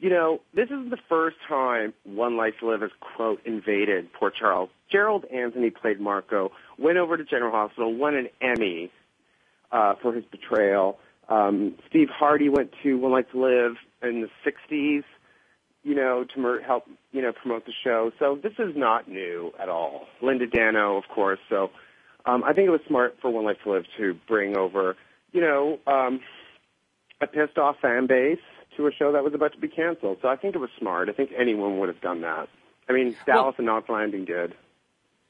[0.00, 4.34] you know, this is the first time One Life to Live has, quote, invaded Port
[4.34, 4.68] Charles.
[4.90, 8.90] Gerald Anthony played Marco, went over to General Hospital, won an Emmy
[9.70, 10.98] uh, for his betrayal.
[11.28, 15.04] Um, Steve Hardy went to One Life to Live in the 60s,
[15.84, 18.10] you know, to help, you know, promote the show.
[18.18, 20.06] So this is not new at all.
[20.22, 21.38] Linda Dano, of course.
[21.48, 21.70] So
[22.26, 24.96] um, I think it was smart for One Life to Live to bring over,
[25.32, 26.20] you know, um,
[27.20, 28.38] a pissed off fan base
[28.76, 30.18] to a show that was about to be canceled.
[30.22, 31.08] So I think it was smart.
[31.08, 32.48] I think anyone would have done that.
[32.88, 34.54] I mean, Dallas well, and Knots Landing did.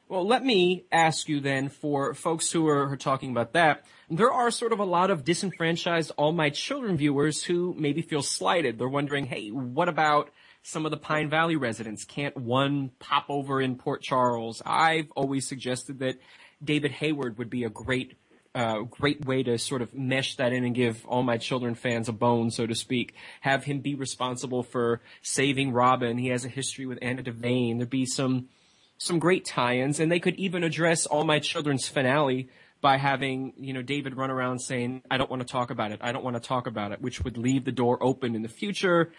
[0.08, 4.50] Well, let me ask you then for folks who are talking about that, there are
[4.50, 8.78] sort of a lot of disenfranchised All My Children viewers who maybe feel slighted.
[8.78, 10.30] They're wondering, hey, what about
[10.64, 12.04] some of the Pine Valley residents?
[12.04, 14.62] Can't one pop over in Port Charles?
[14.66, 16.16] I've always suggested that
[16.62, 18.16] David Hayward would be a great
[18.54, 22.08] uh, great way to sort of mesh that in and give all my children fans
[22.08, 23.14] a bone, so to speak.
[23.40, 26.18] Have him be responsible for saving Robin.
[26.18, 27.78] He has a history with Anna Devane.
[27.78, 28.48] There'd be some
[28.96, 32.48] some great tie-ins, and they could even address all my children's finale
[32.80, 35.98] by having you know David run around saying, "I don't want to talk about it.
[36.00, 38.48] I don't want to talk about it," which would leave the door open in the
[38.48, 39.12] future.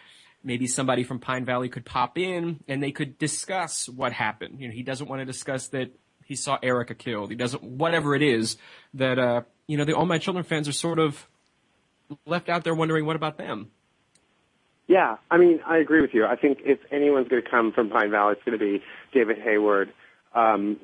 [0.46, 4.62] Maybe somebody from Pine Valley could pop in and they could discuss what happened.
[4.62, 5.92] You know, he doesn't want to discuss that
[6.24, 7.32] he saw Erica killed.
[7.32, 8.58] He doesn't, whatever it is
[8.94, 11.28] that, uh, you know, the All My Children fans are sort of
[12.28, 13.72] left out there wondering what about them.
[14.88, 16.26] Yeah, I mean, I agree with you.
[16.26, 19.40] I think if anyone's going to come from Pine Valley, it's going to be David
[19.40, 19.92] Hayward.
[20.36, 20.80] Um,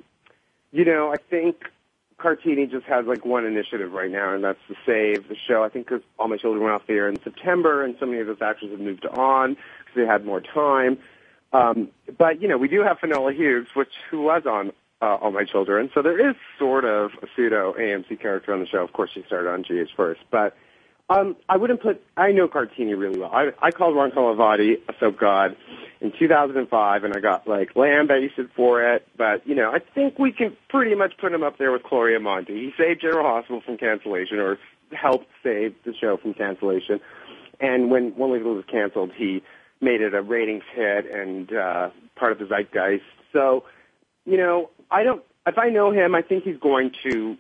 [0.72, 1.58] you know, I think
[2.22, 5.64] Cartini just has like one initiative right now, and that's to save the show.
[5.64, 8.20] I think because All My Children went off the air in September, and so many
[8.20, 10.98] of those actors have moved on because they had more time.
[11.54, 15.32] Um, but you know, we do have Finola Hughes, which who was on uh, All
[15.32, 15.90] My Children.
[15.94, 18.84] So there is sort of a pseudo AMC character on the show.
[18.84, 20.56] Of course, she started on GH first, but
[21.12, 22.02] um, I wouldn't put.
[22.16, 23.32] I know Cartini really well.
[23.34, 25.58] I, I called Ron Carlivati a soap god
[26.00, 29.06] in 2005, and I got like lambasted for it.
[29.18, 32.20] But you know, I think we can pretty much put him up there with Gloria
[32.20, 32.54] Monty.
[32.54, 34.58] He saved General Hospital from cancellation, or
[34.94, 37.02] helped save the show from cancellation.
[37.60, 39.44] And when One Legal was canceled, he
[39.82, 43.04] made it a ratings hit and uh, part of the zeitgeist.
[43.34, 43.66] So,
[44.26, 45.24] you know, I don't.
[45.46, 47.38] If I know him, I think he's going to.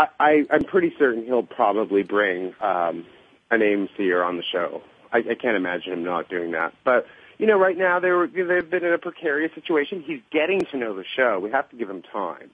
[0.00, 3.04] I, I I'm pretty certain he'll probably bring um,
[3.50, 4.82] an AMCer on the show.
[5.12, 6.72] I, I can't imagine him not doing that.
[6.84, 7.06] But
[7.38, 10.02] you know, right now they're they've been in a precarious situation.
[10.06, 11.38] He's getting to know the show.
[11.38, 12.50] We have to give him time.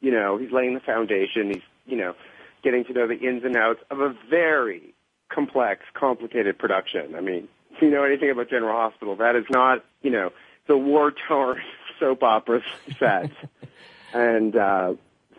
[0.00, 1.52] You know, he's laying the foundation.
[1.52, 2.14] He's you know
[2.62, 4.94] getting to know the ins and outs of a very
[5.28, 7.14] complex, complicated production.
[7.16, 10.30] I mean, if you know anything about General Hospital, that is not you know
[10.68, 11.60] the war torn
[11.98, 12.62] soap opera
[13.00, 13.32] set.
[14.12, 14.94] and uh,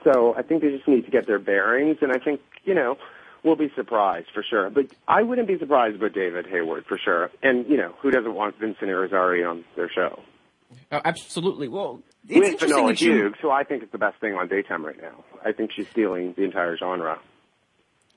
[0.06, 2.98] so I think they just need to get their bearings, and I think, you know,
[3.44, 4.70] we'll be surprised for sure.
[4.70, 7.32] But I wouldn't be surprised about David Hayward for sure.
[7.44, 10.22] And, you know, who doesn't want Vincent Irizarry on their show?
[10.91, 11.68] Oh, absolutely.
[11.68, 15.00] Well, it's With Finola Hughes, who I think is the best thing on daytime right
[15.02, 15.24] now.
[15.44, 17.20] I think she's stealing the entire genre.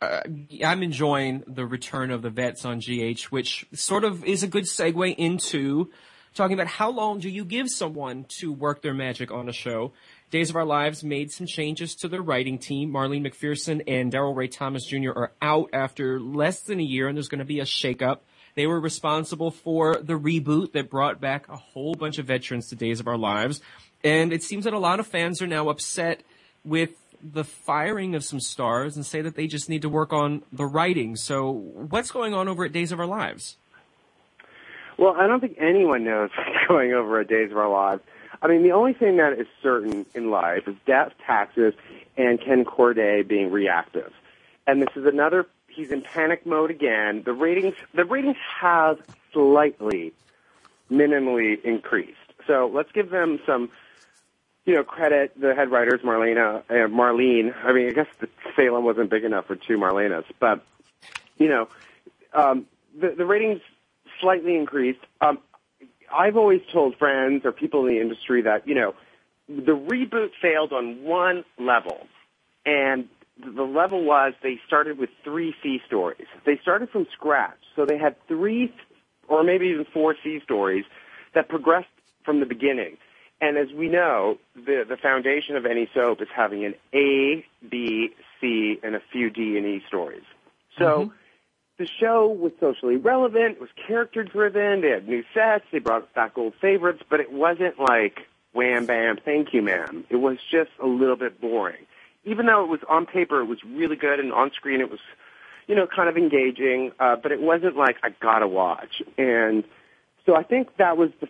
[0.01, 0.21] Uh,
[0.65, 4.65] I'm enjoying the return of the vets on GH, which sort of is a good
[4.65, 5.91] segue into
[6.35, 9.93] talking about how long do you give someone to work their magic on a show.
[10.31, 12.93] Days of Our Lives made some changes to their writing team.
[12.93, 15.13] Marlene McPherson and Darrell Ray Thomas Jr.
[15.17, 18.19] are out after less than a year, and there's going to be a shakeup.
[18.55, 22.77] They were responsible for the reboot that brought back a whole bunch of veterans to
[22.77, 23.63] Days of Our Lives.
[24.05, 26.23] And it seems that a lot of fans are now upset
[26.63, 26.91] with
[27.23, 30.67] the firing of some stars and say that they just need to work on the
[30.67, 31.17] writing.
[31.17, 33.57] So what's going on over at Days of Our Lives?
[34.99, 38.03] Well, I don't think anyone knows what's going over at Days of Our Lives.
[38.41, 41.75] I mean, the only thing that is certain in life is death, taxes,
[42.17, 44.13] and Ken Corday being reactive.
[44.67, 45.47] And this is another.
[45.69, 47.23] He's in panic mode again.
[47.25, 48.99] The ratings, the ratings have
[49.33, 50.13] slightly,
[50.91, 52.17] minimally increased.
[52.47, 53.71] So let's give them some,
[54.65, 55.33] you know, credit.
[55.41, 57.55] The head writers, Marlena, uh, Marlene.
[57.65, 60.65] I mean, I guess the Salem wasn't big enough for two Marlenas, but
[61.39, 61.69] you know,
[62.35, 62.67] um,
[62.99, 63.61] the, the ratings
[64.21, 65.01] slightly increased.
[65.21, 65.39] Um,
[66.13, 68.95] I've always told friends or people in the industry that, you know,
[69.49, 72.07] the reboot failed on one level.
[72.67, 73.09] And
[73.43, 76.27] the level was they started with three C stories.
[76.45, 77.59] They started from scratch.
[77.77, 78.75] So they had three
[79.29, 80.85] or maybe even four C stories
[81.35, 81.89] that progressed
[82.25, 82.97] from the beginning.
[83.41, 88.11] And as we know, the, the foundation of any soap is having an A, B,
[88.41, 90.25] C, and a few D and E stories.
[90.77, 91.11] So mm-hmm.
[91.79, 96.13] The show was socially relevant, it was character driven, they had new sets, they brought
[96.13, 100.05] back old favorites, but it wasn't like wham bam, thank you ma'am.
[100.11, 101.87] It was just a little bit boring.
[102.25, 104.99] Even though it was on paper, it was really good, and on screen it was,
[105.69, 109.01] you know, kind of engaging, uh, but it wasn't like I gotta watch.
[109.17, 109.63] And
[110.27, 111.29] so I think that was the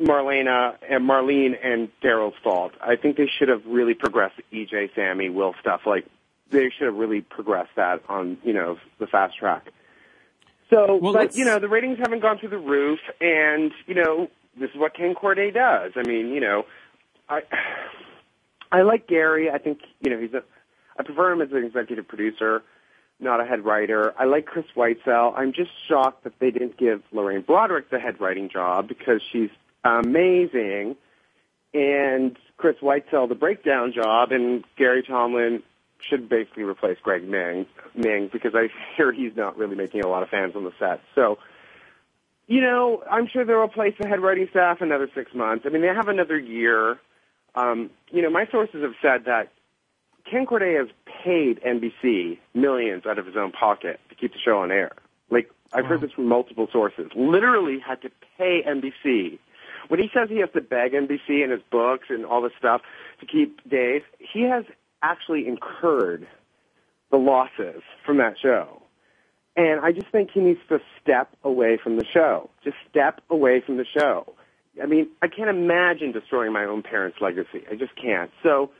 [0.00, 2.72] Marlena and Marlene and Darrell's fault.
[2.80, 5.80] I think they should have really progressed EJ, Sammy, Will stuff.
[5.86, 6.06] Like
[6.50, 9.72] they should have really progressed that on you know the fast track.
[10.70, 14.28] So, well, but you know the ratings haven't gone through the roof, and you know
[14.58, 15.92] this is what Ken Corday does.
[15.96, 16.64] I mean, you know,
[17.28, 17.42] I
[18.70, 19.50] I like Gary.
[19.50, 20.42] I think you know he's a.
[20.98, 22.62] I prefer him as an executive producer,
[23.20, 24.12] not a head writer.
[24.18, 25.32] I like Chris Whitesell.
[25.36, 29.50] I'm just shocked that they didn't give Lorraine Broderick the head writing job because she's
[29.84, 30.96] amazing.
[31.72, 35.62] And Chris Whitesell the breakdown job, and Gary Tomlin
[36.08, 40.22] should basically replace Greg Ming, Meng because I hear he's not really making a lot
[40.22, 41.00] of fans on the set.
[41.14, 41.38] So,
[42.46, 45.64] you know, I'm sure they'll replace the head writing staff another six months.
[45.66, 46.98] I mean, they have another year.
[47.54, 49.52] Um, you know, my sources have said that
[50.30, 50.88] Ken Corday has
[51.24, 54.92] paid NBC millions out of his own pocket to keep the show on air.
[55.30, 55.90] Like, I've wow.
[55.90, 57.10] heard this from multiple sources.
[57.14, 59.38] Literally had to pay NBC
[59.88, 62.82] when he says he has to beg NBC and his books and all this stuff
[63.20, 64.64] to keep Days, he has
[65.02, 66.26] actually incurred
[67.10, 68.82] the losses from that show.
[69.56, 72.50] And I just think he needs to step away from the show.
[72.62, 74.32] Just step away from the show.
[74.80, 77.64] I mean, I can't imagine destroying my own parents' legacy.
[77.68, 78.30] I just can't.
[78.44, 78.70] So,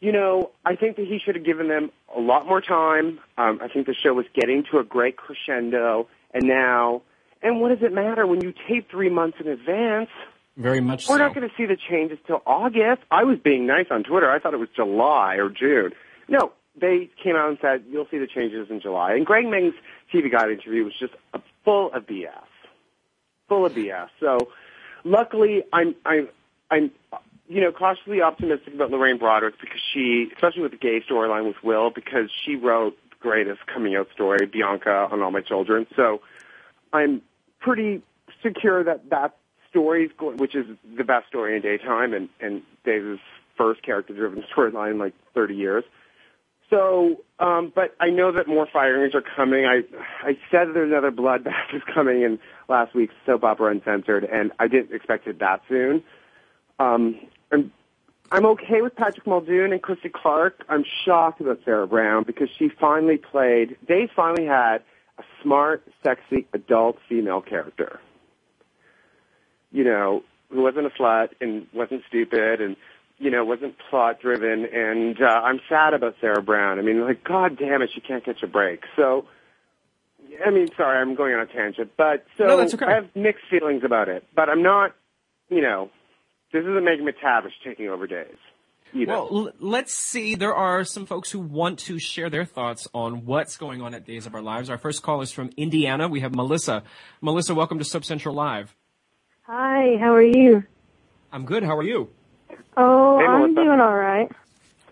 [0.00, 3.18] you know, I think that he should have given them a lot more time.
[3.36, 7.02] Um, I think the show was getting to a great crescendo, and now
[7.42, 10.10] and what does it matter when you tape three months in advance?
[10.60, 11.24] Very much We're so.
[11.24, 13.02] not going to see the changes till August.
[13.10, 14.30] I was being nice on Twitter.
[14.30, 15.92] I thought it was July or June.
[16.28, 19.14] No, they came out and said, you'll see the changes in July.
[19.14, 19.74] And Greg Meng's
[20.12, 21.14] TV Guide interview was just
[21.64, 22.28] full of BS.
[23.48, 24.08] Full of BS.
[24.20, 24.36] So
[25.02, 26.28] luckily, I'm, I'm,
[26.70, 26.90] I'm,
[27.48, 31.56] you know, cautiously optimistic about Lorraine Broderick because she, especially with the gay storyline with
[31.64, 35.86] Will, because she wrote the greatest coming out story, Bianca on All My Children.
[35.96, 36.20] So
[36.92, 37.22] I'm
[37.60, 38.02] pretty
[38.42, 39.36] secure that that
[39.72, 43.18] going, which is the best story in daytime and, and Days'
[43.56, 45.84] first character-driven storyline in like 30 years.
[46.70, 49.66] So, um, but I know that more firings are coming.
[49.66, 49.82] I
[50.22, 54.68] I said there's another bloodbath is coming in last week's soap opera uncensored, and I
[54.68, 56.04] didn't expect it that soon.
[56.78, 57.72] Um, I'm
[58.30, 60.64] I'm okay with Patrick Muldoon and Christy Clark.
[60.68, 63.76] I'm shocked about Sarah Brown because she finally played.
[63.88, 64.78] Dave finally had
[65.18, 67.98] a smart, sexy, adult female character.
[69.72, 72.76] You know, who wasn't a slut and wasn't stupid and,
[73.18, 74.66] you know, wasn't plot driven.
[74.66, 76.78] And uh, I'm sad about Sarah Brown.
[76.78, 78.82] I mean, like, God damn it, she can't catch a break.
[78.96, 79.26] So,
[80.44, 82.86] I mean, sorry, I'm going on a tangent, but so no, that's okay.
[82.86, 84.24] I have mixed feelings about it.
[84.34, 84.94] But I'm not,
[85.48, 85.90] you know,
[86.52, 88.36] this isn't Megan McTavish taking over days.
[88.92, 90.34] Well, l- let's see.
[90.34, 94.04] There are some folks who want to share their thoughts on what's going on at
[94.04, 94.68] Days of Our Lives.
[94.68, 96.08] Our first call is from Indiana.
[96.08, 96.82] We have Melissa.
[97.20, 98.74] Melissa, welcome to Soap Central Live.
[99.52, 100.62] Hi, how are you?
[101.32, 101.64] I'm good.
[101.64, 102.10] How are you?
[102.76, 104.30] Oh, hey, I'm doing all right.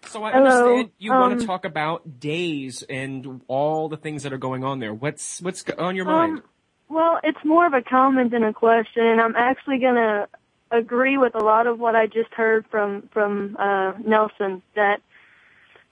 [0.08, 0.46] So I Hello.
[0.46, 4.64] understand you um, want to talk about Days and all the things that are going
[4.64, 4.92] on there.
[4.92, 6.38] What's what's on your mind?
[6.38, 6.42] Um,
[6.88, 10.26] well, it's more of a comment than a question, and I'm actually gonna
[10.72, 14.60] agree with a lot of what I just heard from from uh, Nelson.
[14.74, 15.02] That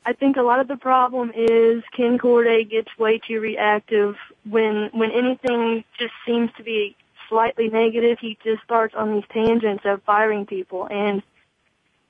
[0.04, 4.90] I think a lot of the problem is Ken Corday gets way too reactive when
[4.92, 6.96] when anything just seems to be
[7.28, 8.18] slightly negative.
[8.20, 11.22] He just starts on these tangents of firing people, and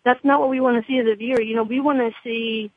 [0.05, 1.41] that's not what we want to see as a viewer.
[1.41, 2.71] You know, we want to see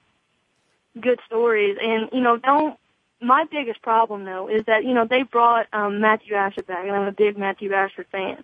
[0.99, 2.77] good stories, and you know, don't.
[3.21, 6.95] My biggest problem though is that you know they brought um, Matthew Ashford back, and
[6.95, 8.43] I'm a big Matthew Ashford fan.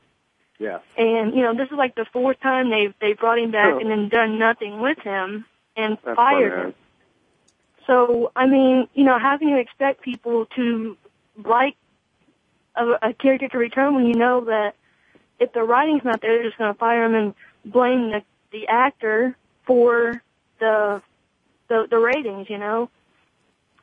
[0.60, 0.80] Yeah.
[0.98, 3.80] And you know, this is like the fourth time they've they brought him back oh.
[3.80, 6.74] and then done nothing with him and That's fired funny, him.
[7.88, 10.98] So I mean, you know, how can you expect people to
[11.44, 11.76] like
[12.76, 14.76] a, a character to return when you know that
[15.40, 17.34] if the writing's not there, they're just going to fire him and
[17.66, 18.22] blame the
[18.52, 20.22] the actor for
[20.60, 21.02] the
[21.68, 22.90] the the ratings, you know.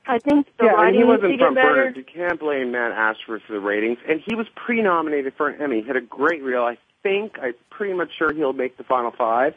[0.07, 1.97] I think the yeah, and writing he needs to wasn't front burners.
[1.97, 3.99] You can't blame Matt Ashford for the ratings.
[4.09, 5.82] And he was pre-nominated for an Emmy.
[5.82, 6.62] He had a great reel.
[6.62, 9.55] I think, I'm pretty much sure he'll make the final five.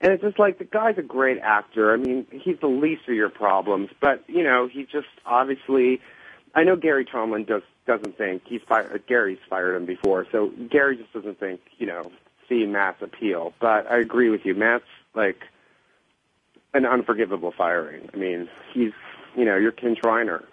[0.00, 1.92] And it's just like the guy's a great actor.
[1.92, 3.90] I mean, he's the least of your problems.
[4.00, 6.00] But you know, he just obviously.
[6.54, 9.02] I know Gary Tomlin does doesn't think he's fired.
[9.08, 12.12] Gary's fired him before, so Gary just doesn't think you know
[12.48, 13.52] see Matt's appeal.
[13.60, 14.54] But I agree with you.
[14.54, 14.84] Matt's
[15.14, 15.40] like
[16.74, 18.08] an unforgivable firing.
[18.14, 18.92] I mean, he's
[19.36, 20.44] you know you're Kin Shriner.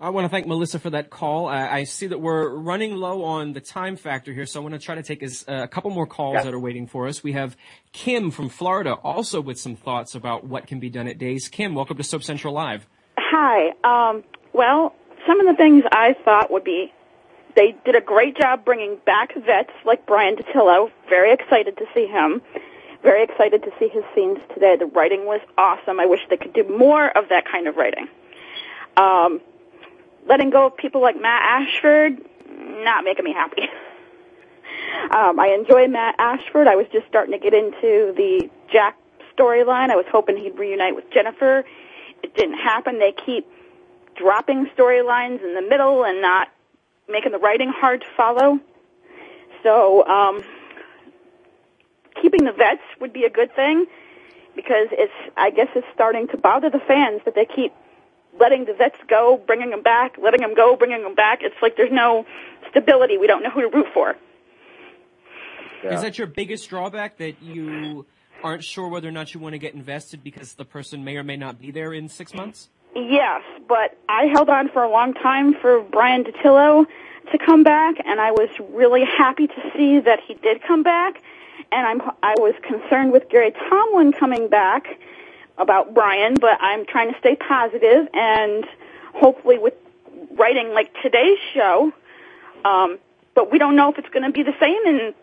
[0.00, 1.48] I want to thank Melissa for that call.
[1.48, 4.74] I, I see that we're running low on the time factor here, so I want
[4.74, 6.44] to try to take as, uh, a couple more calls Yeah.
[6.44, 7.24] that are waiting for us.
[7.24, 7.56] We have
[7.92, 11.48] Kim from Florida, also with some thoughts about what can be done at Days.
[11.48, 12.86] Kim, welcome to Soap Central Live.
[13.18, 13.70] Hi.
[13.82, 14.22] Um,
[14.52, 14.94] well,
[15.26, 16.92] some of the things I thought would be
[17.58, 20.92] they did a great job bringing back vets like Bryan Dattilo.
[21.08, 22.40] Very excited to see him.
[23.02, 24.76] Very excited to see his scenes today.
[24.76, 25.98] The writing was awesome.
[25.98, 28.06] I wish they could do more of that kind of writing.
[28.96, 29.40] Um,
[30.28, 33.62] letting go of people like Matt Ashford, not making me happy.
[35.10, 36.68] um, I enjoy Matt Ashford.
[36.68, 38.96] I was just starting to get into the Jack
[39.36, 39.90] storyline.
[39.90, 41.64] I was hoping he'd reunite with Jennifer.
[42.22, 43.00] It didn't happen.
[43.00, 43.48] They keep
[44.18, 46.48] dropping storylines in the middle and not
[47.08, 48.58] making the writing hard to follow.
[49.62, 50.42] So, um,
[52.20, 53.86] keeping the vets would be a good thing
[54.54, 57.72] because it's, I guess it's starting to bother the fans that they keep
[58.38, 61.40] letting the vets go, bringing them back, letting them go, bringing them back.
[61.42, 62.26] It's like there's no
[62.70, 63.18] stability.
[63.18, 64.16] We don't know who to root for.
[65.82, 65.94] Yeah.
[65.94, 68.06] Is that your biggest drawback that you
[68.42, 71.24] aren't sure whether or not you want to get invested because the person may or
[71.24, 72.68] may not be there in six months?
[72.94, 76.86] Yes, but I held on for a long time for Bryan Dattilo
[77.30, 81.22] to come back, and I was really happy to see that he did come back.
[81.70, 84.98] And I'm I was concerned with Gary Tomlin coming back
[85.58, 88.64] about Brian, but I'm trying to stay positive and
[89.12, 89.74] hopefully with
[90.36, 91.92] writing like today's show.
[92.64, 92.98] Um,
[93.34, 95.14] but we don't know if it's going to be the same in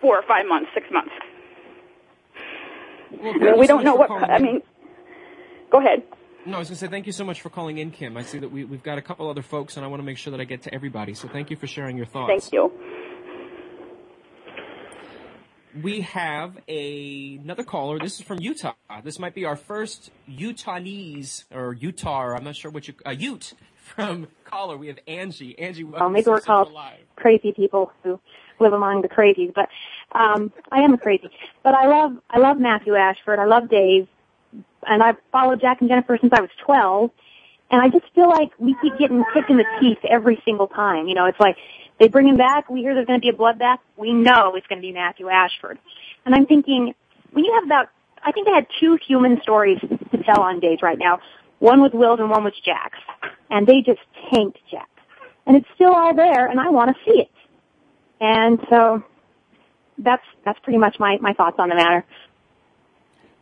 [0.00, 1.12] four or five months, six months.
[3.10, 4.10] Well, I mean, we don't know what.
[4.10, 4.62] I mean,
[5.70, 6.02] go ahead.
[6.44, 8.16] No, I was going to say thank you so much for calling in, Kim.
[8.16, 10.18] I see that we, we've got a couple other folks, and I want to make
[10.18, 11.14] sure that I get to everybody.
[11.14, 12.30] So thank you for sharing your thoughts.
[12.30, 12.72] Thank you.
[15.82, 17.98] We have a, another caller.
[17.98, 18.74] This is from Utah.
[19.04, 22.34] This might be our first Utahese or Utah.
[22.34, 24.76] I'm not sure what you uh, Ute from caller.
[24.76, 25.58] We have Angie.
[25.58, 26.98] Angie, Well, maybe we're called Live.
[27.16, 28.20] crazy people who
[28.60, 29.68] live among the crazies, but
[30.14, 31.30] um, I am a crazy.
[31.64, 33.38] But I love I love Matthew Ashford.
[33.38, 34.06] I love Days,
[34.86, 37.10] and I've followed Jack and Jennifer since I was 12.
[37.70, 41.08] And I just feel like we keep getting kicked in the teeth every single time.
[41.08, 41.56] You know, it's like
[41.98, 42.68] they bring him back.
[42.68, 43.78] We hear there's going to be a bloodbath.
[43.96, 45.78] We know it's going to be Matthew Ashford.
[46.26, 46.94] And I'm thinking,
[47.30, 47.86] when you have about,
[48.22, 51.20] I think they had two human stories to tell on days right now.
[51.60, 52.98] One with Will's and one with Jack's.
[53.50, 54.88] And they just tanked Jack.
[55.46, 57.30] And it's still all there, and I want to see it.
[58.20, 59.02] And so
[59.98, 62.04] that's that's pretty much my my thoughts on the matter.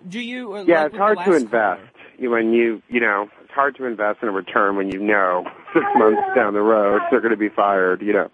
[0.08, 0.54] Do you?
[0.56, 3.76] Uh, Yeah, like it's hard to invest caller- You- when you you know it's hard
[3.76, 5.44] to invest in a return when you know
[5.74, 8.02] six months down the road they're going to be fired.
[8.02, 8.30] You know.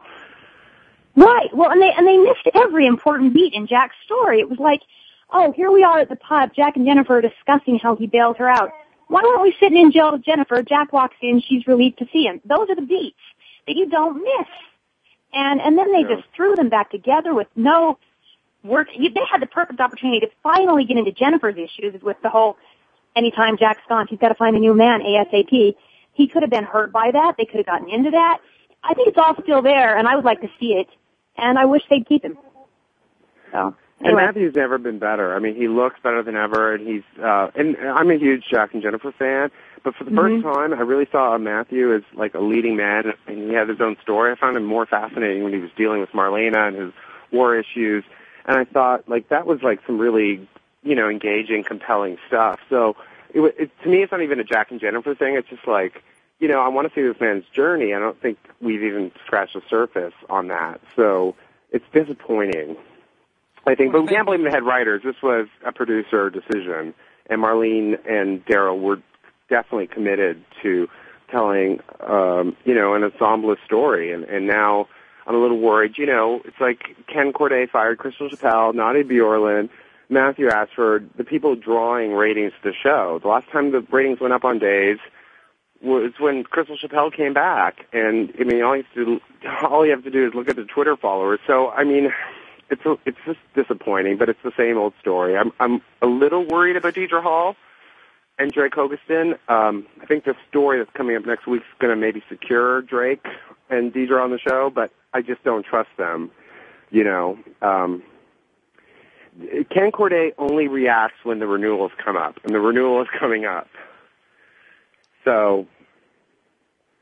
[1.16, 1.48] Right.
[1.54, 4.40] Well, and they and they missed every important beat in Jack's story.
[4.40, 4.80] It was like,
[5.30, 6.50] oh, here we are at the pub.
[6.54, 8.70] Jack and Jennifer are discussing how he bailed her out.
[9.08, 10.62] Why weren't we sitting in jail with Jennifer?
[10.62, 11.40] Jack walks in.
[11.40, 12.40] She's relieved to see him.
[12.44, 13.16] Those are the beats
[13.66, 14.48] that you don't miss.
[15.32, 16.16] And and then they Yeah.
[16.16, 17.98] just threw them back together with no
[18.66, 18.88] work.
[18.96, 22.56] They had the perfect opportunity to finally get into Jennifer's issues with the whole
[23.16, 25.74] anytime Jack's gone, she's got to find a new man ASAP.
[26.12, 27.34] He could have been hurt by that.
[27.36, 28.38] They could have gotten into that.
[28.84, 30.88] I think it's all still there, and I would like to see it.
[31.36, 32.38] And I wish they'd keep him.
[33.52, 35.34] So And Matthew's never been better.
[35.34, 37.02] I mean, he looks better than ever, and he's.
[37.22, 39.50] uh And I'm a huge Jack and Jennifer fan,
[39.82, 40.42] but for the Mhm.
[40.42, 43.80] first time, I really saw Matthew as like a leading man, and he had his
[43.80, 44.32] own story.
[44.32, 46.92] I found him more fascinating when he was dealing with Marlena and his
[47.32, 48.04] war issues,
[48.46, 50.48] and I thought like that was like some really,
[50.82, 52.60] you know, engaging, compelling stuff.
[52.70, 52.96] So
[53.34, 55.34] it, it to me, it's not even a Jack and Jennifer thing.
[55.36, 56.02] It's just like.
[56.38, 57.94] You know, I want to see this man's journey.
[57.94, 60.82] I don't think we've even scratched the surface on that.
[60.94, 61.34] So
[61.70, 62.76] it's disappointing.
[63.66, 65.00] I think, but we can't blame the head writers.
[65.02, 66.92] This was a producer decision,
[67.30, 69.00] and Marlene and Darrell were
[69.48, 70.90] definitely committed to
[71.30, 74.12] telling, um, you know, an ensemble story.
[74.12, 74.88] And, and now
[75.26, 75.98] I'm a little worried.
[75.98, 76.78] You know, it's like
[77.12, 79.68] Ken Corday fired Crystal Chappell, Nadia Bjorlin,
[80.08, 83.18] Matthew Ashford, the people drawing ratings to the show.
[83.20, 84.98] The last time the ratings went up on days
[85.82, 89.20] was when Crystal Chappell came back, and I mean, all you have to do,
[89.68, 91.40] all you have to do is look at the Twitter followers.
[91.46, 92.12] So, I mean,
[92.70, 95.36] it's a, it's just disappointing, but it's the same old story.
[95.36, 97.56] I'm I'm a little worried about Deidre Hall.
[98.38, 99.38] and Drake Hogestyn.
[99.48, 102.82] Um, I think the story that's coming up next week is going to maybe secure
[102.82, 103.24] Drake
[103.70, 106.30] and Deidre on the show, but I just don't trust them.
[106.90, 108.02] You know, um,
[109.72, 113.68] Ken Corday only reacts when the renewals come up, and the renewal is coming up.
[115.24, 115.66] So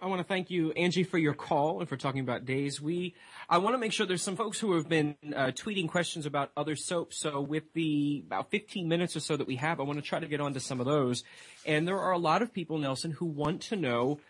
[0.05, 2.79] I want to thank you, Angie, for your call and for talking about days.
[2.79, 3.15] We,
[3.49, 6.51] I want to make sure there's some folks who have been uh, tweeting questions about
[6.59, 7.19] other soaps.
[7.19, 10.21] So with the about 15 minutes or so that we have, I want to try
[10.21, 11.25] to get onto some of those.
[11.65, 14.21] And there are a lot of people, Nelson, who want to know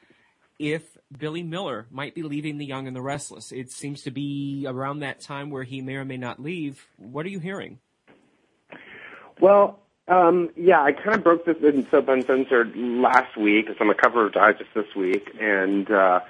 [0.59, 3.53] if Billy Miller might be leaving The Young and the Restless.
[3.53, 6.87] It seems to be around that time where he may or may not leave.
[6.97, 7.79] What are you hearing?
[9.41, 13.67] Well, um, yeah, I kind of broke this in Soap Uncensored last week.
[13.69, 16.21] It's on the cover of Digest this week, and uh,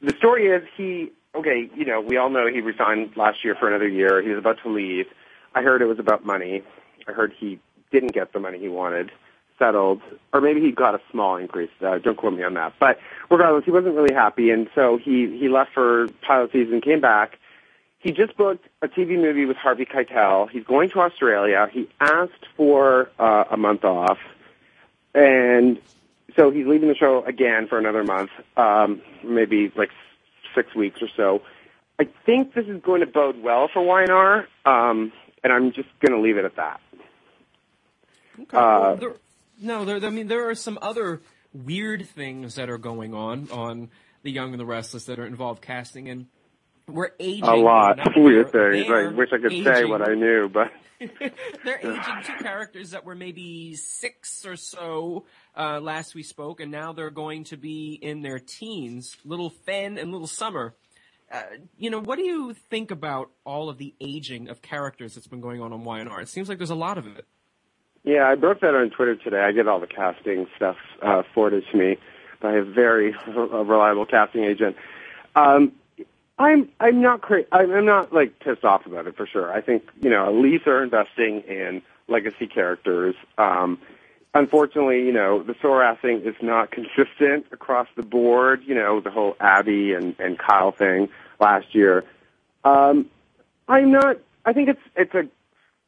[0.00, 1.12] the story is he.
[1.32, 4.20] Okay, you know, we all know he resigned last year for another year.
[4.20, 5.06] He was about to leave.
[5.54, 6.62] I heard it was about money.
[7.06, 7.60] I heard he
[7.92, 9.12] didn't get the money he wanted
[9.60, 10.02] settled,
[10.32, 11.70] or maybe he got a small increase.
[11.80, 12.72] Uh, don't quote me on that.
[12.80, 12.98] But
[13.30, 17.38] regardless, he wasn't really happy, and so he he left for pilot season, came back,
[18.00, 20.50] he just booked a TV movie with Harvey Keitel.
[20.50, 21.68] He's going to Australia.
[21.70, 24.18] He asked for uh, a month off,
[25.14, 25.78] and
[26.34, 29.90] so he's leaving the show again for another month, um, maybe like
[30.54, 31.42] six weeks or so.
[31.98, 35.12] I think this is going to bode well for YNR, um,
[35.44, 36.80] and I'm just going to leave it at that.
[38.40, 38.56] Okay.
[38.56, 39.14] Uh, there,
[39.60, 41.20] no, there, I mean there are some other
[41.52, 43.90] weird things that are going on on
[44.22, 46.26] the Young and the Restless that are involved casting and
[46.86, 48.86] we're aging a lot of weird things.
[48.90, 49.64] I wish I could aging.
[49.64, 50.72] say what I knew, but
[51.64, 55.24] they're aging two characters that were maybe six or so
[55.56, 59.16] uh, last we spoke, and now they're going to be in their teens.
[59.24, 60.74] Little Fen and Little Summer.
[61.32, 61.42] Uh,
[61.78, 65.40] you know, what do you think about all of the aging of characters that's been
[65.40, 66.22] going on on YNR?
[66.22, 67.24] It seems like there's a lot of it.
[68.04, 69.40] Yeah, I broke that on Twitter today.
[69.40, 71.98] I get all the casting stuff uh, forwarded to me
[72.40, 74.76] by a very reliable casting agent.
[75.36, 75.72] Um,
[76.38, 79.52] I'm I'm not cra- I'm not like pissed off about it for sure.
[79.52, 83.14] I think you know at least they're investing in legacy characters.
[83.36, 83.78] Um,
[84.32, 88.62] unfortunately, you know the SORAS thing is not consistent across the board.
[88.64, 92.04] You know the whole Abby and and Kyle thing last year.
[92.64, 93.10] Um,
[93.68, 94.16] I'm not.
[94.46, 95.28] I think it's it's a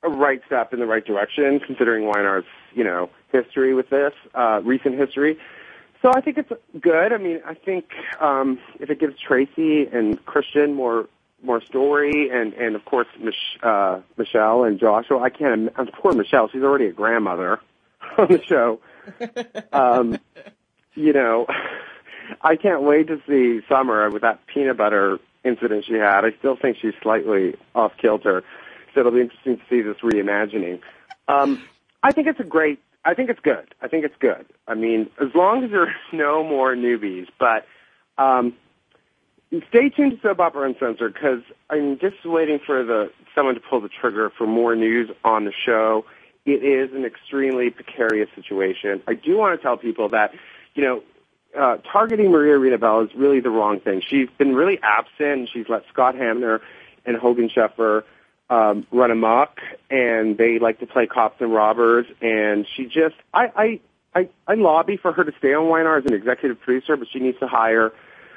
[0.03, 4.61] a right step in the right direction considering YNR's you know history with this uh,
[4.65, 5.39] recent history.
[6.03, 7.13] So I think it's good.
[7.13, 7.87] I mean, I think
[8.21, 11.09] um, if it gives Tracy and Christian more
[11.43, 15.21] more story, and and of course Mich- uh, Michelle and Joshua.
[15.21, 15.73] I can't.
[15.79, 16.49] Im- poor Michelle.
[16.49, 17.61] She's already a grandmother
[18.19, 18.81] on the show.
[19.73, 20.19] um,
[20.95, 21.47] you know,
[22.43, 26.25] I can't wait to see Summer with that peanut butter incident she had.
[26.25, 28.45] I still think she's slightly off kilter.
[28.95, 30.81] So it'll be interesting to see this reimagining.
[31.29, 31.63] Um,
[32.03, 33.75] I think it's a great I think it's good.
[33.81, 34.47] I think it's good.
[34.69, 37.67] I mean, as long as there's no more newbies, but
[38.19, 38.55] um,
[39.69, 43.81] stay tuned to Soap Opera Uncensored because I'm just waiting for the someone to pull
[43.81, 46.05] the trigger for more news on the show.
[46.45, 49.03] It is an extremely precarious situation.
[49.07, 50.35] I do want to tell people that,
[50.75, 51.03] you know,
[51.59, 54.03] uh, targeting Maria Arena Bell is really the wrong thing.
[54.07, 55.51] She's been really absent.
[55.53, 56.61] She's let Scott Hamner
[57.05, 58.05] and Hogan Sheffer
[58.51, 59.59] um, run amok,
[59.91, 62.07] and they like to play cops and robbers.
[62.21, 63.81] And she just, I,
[64.15, 67.09] I, I, I lobby for her to stay on YNR as an executive producer, but
[67.13, 67.93] she needs to hire.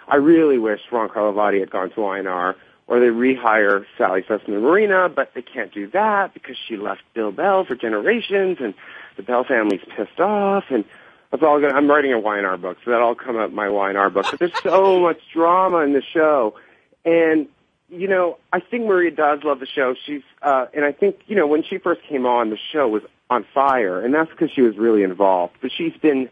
[0.08, 2.56] I really wish Ron Carlivati had gone to YNR,
[2.88, 7.32] or they rehire Sally Sussman Morina, but they can't do that because she left Bill
[7.32, 8.74] Bell for generations, and
[9.18, 10.86] the Bell family's pissed off, and
[11.32, 14.28] that's all gonna, I'm writing a YNR book, so that'll come up my YNR book.
[14.30, 16.56] But there's so much drama in the show,
[17.04, 17.48] and
[17.96, 19.96] you know, I think Maria does love the show.
[20.06, 23.04] She's, uh, and I think, you know, when she first came on, the show was
[23.30, 25.54] on fire, and that's because she was really involved.
[25.62, 26.30] But she's been,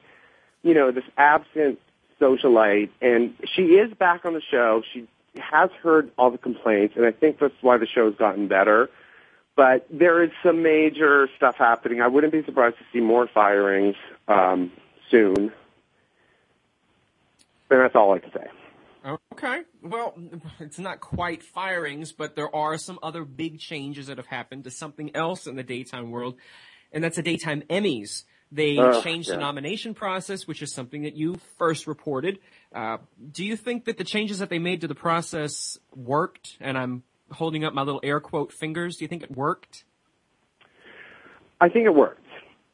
[0.62, 1.80] you know, this absent
[2.20, 4.84] socialite, and she is back on the show.
[4.94, 5.08] She
[5.40, 8.90] has heard all the complaints, and I think that's why the show's gotten better.
[9.56, 12.02] But there is some major stuff happening.
[12.02, 13.96] I wouldn't be surprised to see more firings
[14.28, 14.72] um,
[15.10, 15.52] soon.
[17.70, 18.48] And that's all I can say.
[19.34, 19.62] Okay.
[19.82, 20.14] Well,
[20.60, 24.72] it's not quite firings, but there are some other big changes that have happened to
[24.72, 26.36] something else in the daytime world,
[26.92, 28.26] and that's the daytime Emmys.
[28.52, 29.36] They uh, changed yeah.
[29.36, 32.38] the nomination process, which is something that you first reported.
[32.76, 32.98] Uh,
[33.32, 36.58] do you think that the changes that they made to the process worked?
[36.62, 38.98] And I'm holding up my little air quote fingers.
[38.98, 39.86] Do you think it worked?
[41.60, 42.23] I think it worked.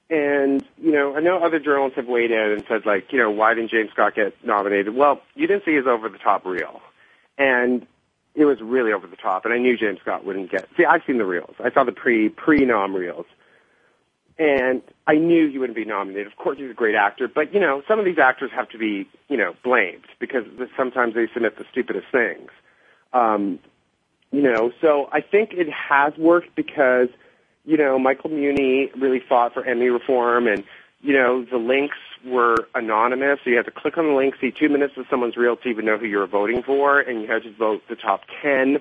[0.10, 3.30] And, you know, I know other journalists have weighed in and said, like, you know,
[3.30, 4.96] why didn't James Scott get nominated?
[4.96, 6.82] Well, you didn't see his over the top reel.
[7.38, 7.86] And
[8.36, 9.46] it was really over the top.
[9.46, 11.56] And I knew James Scott wouldn't get, see, I've seen the reels.
[11.64, 13.28] I saw the pre, pre-nom reels.
[14.40, 16.28] and I knew he wouldn't be nominated.
[16.28, 18.78] Of course, he's a great actor, but you know, some of these actors have to
[18.78, 20.46] be, you know, blamed because
[20.78, 22.50] sometimes they submit the stupidest things.
[23.12, 23.60] Um,
[24.32, 27.10] you know, so I think it has worked because,
[27.70, 30.64] you know, Michael Muhney really fought for Emmy reform, and
[31.02, 34.52] you know, the links were anonymous, so you had to click on the link, see
[34.52, 37.28] two minutes of someone's reel to even know who you were voting for, and you
[37.28, 38.80] had to vote the top ten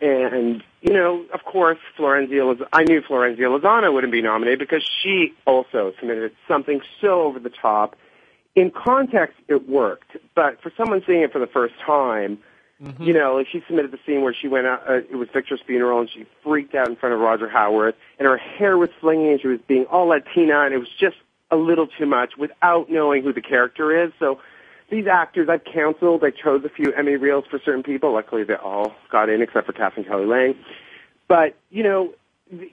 [0.00, 4.82] and, you know, of course, Florencia, Liz- I knew Florencia Lozano wouldn't be nominated because
[5.02, 7.96] she also submitted something so over the top.
[8.54, 12.38] In context, it worked, but for someone seeing it for the first time,
[12.82, 13.02] mm-hmm.
[13.02, 15.60] you know, like she submitted the scene where she went out, uh, it was Victor's
[15.66, 19.32] funeral and she freaked out in front of Roger Howarth and her hair was flinging
[19.32, 21.16] and she was being all Latina and it was just
[21.50, 24.12] a little too much without knowing who the character is.
[24.18, 24.40] So
[24.90, 26.24] these actors I've counseled.
[26.24, 28.12] I chose a few Emmy reels for certain people.
[28.12, 30.56] Luckily, they all got in except for Katherine Kelly Lang.
[31.28, 32.12] But you know,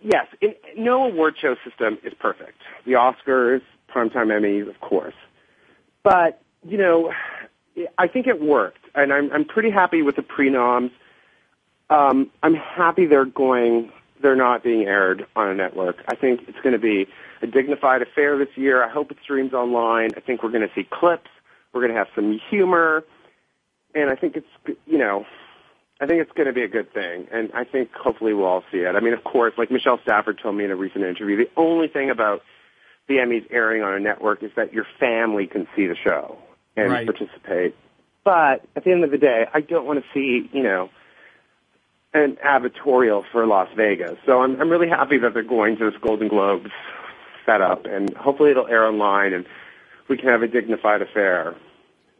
[0.01, 2.59] yes, in, no award show system is perfect.
[2.85, 3.61] The Oscars,
[3.93, 5.13] primetime Emmys, of course.
[6.03, 7.13] But you know,
[7.97, 10.91] I think it worked, and I'm I'm pretty happy with the pre-noms.
[11.89, 13.91] Um, I'm happy they're going.
[14.21, 15.97] They're not being aired on a network.
[16.07, 17.07] I think it's going to be
[17.41, 18.83] a dignified affair this year.
[18.83, 20.09] I hope it streams online.
[20.17, 21.29] I think we're going to see clips.
[21.71, 23.03] We're going to have some humor,
[23.93, 25.25] and I think it's you know,
[26.01, 28.63] I think it's going to be a good thing, and I think hopefully we'll all
[28.71, 28.95] see it.
[28.95, 31.87] I mean, of course, like Michelle Stafford told me in a recent interview, the only
[31.87, 32.41] thing about
[33.07, 36.37] the Emmys airing on a network is that your family can see the show
[36.75, 37.07] and right.
[37.07, 37.75] participate.
[38.27, 40.89] But at the end of the day, I don't want to see you know
[42.13, 44.17] an advertorial for Las Vegas.
[44.25, 46.69] So I'm I'm really happy that they're going to this Golden Globes
[47.45, 49.45] setup, and hopefully it'll air online and
[50.09, 51.55] we can have a dignified affair.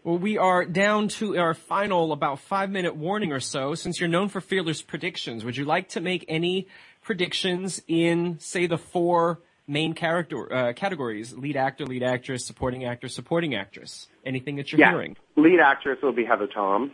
[0.05, 3.75] Well, we are down to our final about five minute warning or so.
[3.75, 6.69] Since you're known for fearless predictions, would you like to make any
[7.01, 13.07] predictions in, say, the four main character uh, categories: lead actor, lead actress, supporting actor,
[13.07, 14.07] supporting actress?
[14.25, 14.91] Anything that you're yeah.
[14.91, 15.17] hearing?
[15.35, 16.91] Lead actress will be Heather Tom.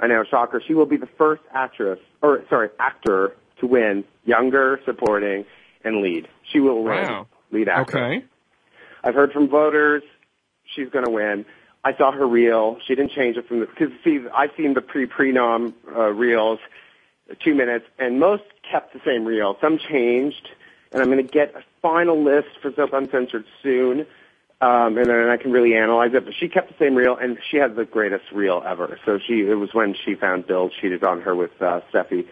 [0.00, 0.62] I know, shocker.
[0.66, 5.44] She will be the first actress, or sorry, actor to win younger, supporting,
[5.84, 6.28] and lead.
[6.52, 7.26] She will win wow.
[7.50, 7.98] lead actor.
[7.98, 8.24] Okay.
[9.02, 10.02] I've heard from voters
[10.74, 11.44] she's going to win.
[11.84, 12.78] I saw her reel.
[12.86, 16.58] She didn't change it from the because see I've seen the pre prenom uh, reels,
[17.44, 19.56] two minutes, and most kept the same reel.
[19.60, 20.48] Some changed,
[20.92, 24.06] and I'm going to get a final list for Soap Uncensored soon,
[24.60, 26.24] um, and then I can really analyze it.
[26.24, 28.98] But she kept the same reel, and she had the greatest reel ever.
[29.04, 32.26] So she it was when she found Bill cheated on her with uh, Steffy,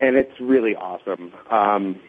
[0.00, 1.32] and it's really awesome.
[1.50, 2.00] Um,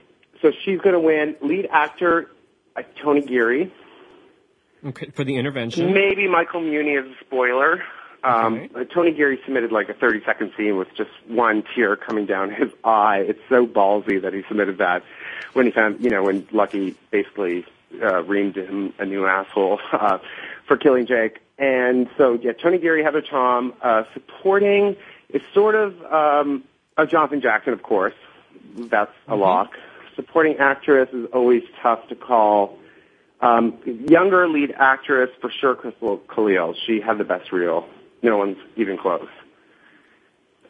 [0.42, 1.36] so she's going to win.
[1.42, 2.30] Lead actor,
[2.76, 3.74] uh, Tony Geary.
[4.86, 5.94] Okay, for the intervention.
[5.94, 7.84] Maybe Michael Muhney is a spoiler.
[8.26, 8.70] Um, okay.
[8.76, 12.50] Uh, Tony Geary submitted like a 30 second scene with just one tear coming down
[12.50, 13.20] his eye.
[13.20, 15.04] It's so ballsy that he submitted that
[15.54, 20.18] when he found, you know, when Lucky basically uh, reamed him a new asshole uh,
[20.68, 21.40] for killing Jake.
[21.60, 24.96] And so, yeah, Tony Geary, Heather Tom, uh, supporting
[25.30, 26.64] is sort of um,
[26.98, 28.16] uh, Jonathan Jackson, of course.
[28.76, 29.42] That's a mm-hmm.
[29.42, 29.74] lock.
[30.16, 32.80] Supporting actress is always tough to call.
[33.40, 36.74] Um, younger lead actress for sure, Crystal Khalil.
[36.88, 37.88] She had the best reel.
[38.26, 39.28] No one's even close.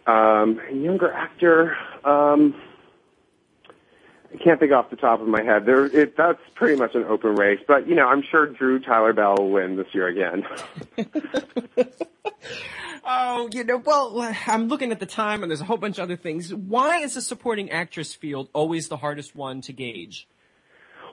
[0.05, 1.77] Um, younger actor.
[2.03, 2.53] Um,
[4.33, 5.65] I can't think off the top of my head.
[5.65, 7.61] There, it, that's pretty much an open race.
[7.65, 10.45] But you know, I'm sure Drew Tyler Bell will win this year again.
[13.05, 16.03] oh, you know, well, I'm looking at the time, and there's a whole bunch of
[16.03, 16.53] other things.
[16.53, 20.27] Why is the supporting actress field always the hardest one to gauge?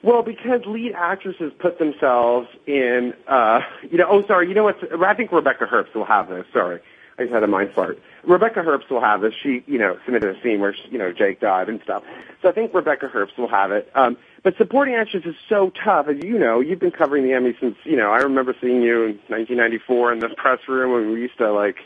[0.02, 4.76] Well, because lead actresses put themselves in, uh, you know, oh, sorry, you know what?
[5.00, 6.44] I think Rebecca Herbst will have this.
[6.52, 6.80] Sorry.
[7.18, 8.00] I just had a mind fart.
[8.24, 9.34] Rebecca Herbst will have this.
[9.42, 12.02] She, you know, submitted a scene where, you know, Jake died and stuff.
[12.40, 13.90] So I think Rebecca Herbst will have it.
[13.94, 16.08] Um, but supporting actress is so tough.
[16.08, 19.04] As you know, you've been covering the Emmy since, you know, I remember seeing you
[19.04, 21.76] in 1994 in the press room when we used to, like,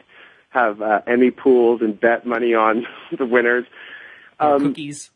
[0.51, 2.87] have uh, Emmy pools and bet money on
[3.19, 3.67] the winners.
[4.39, 5.11] Um, cookies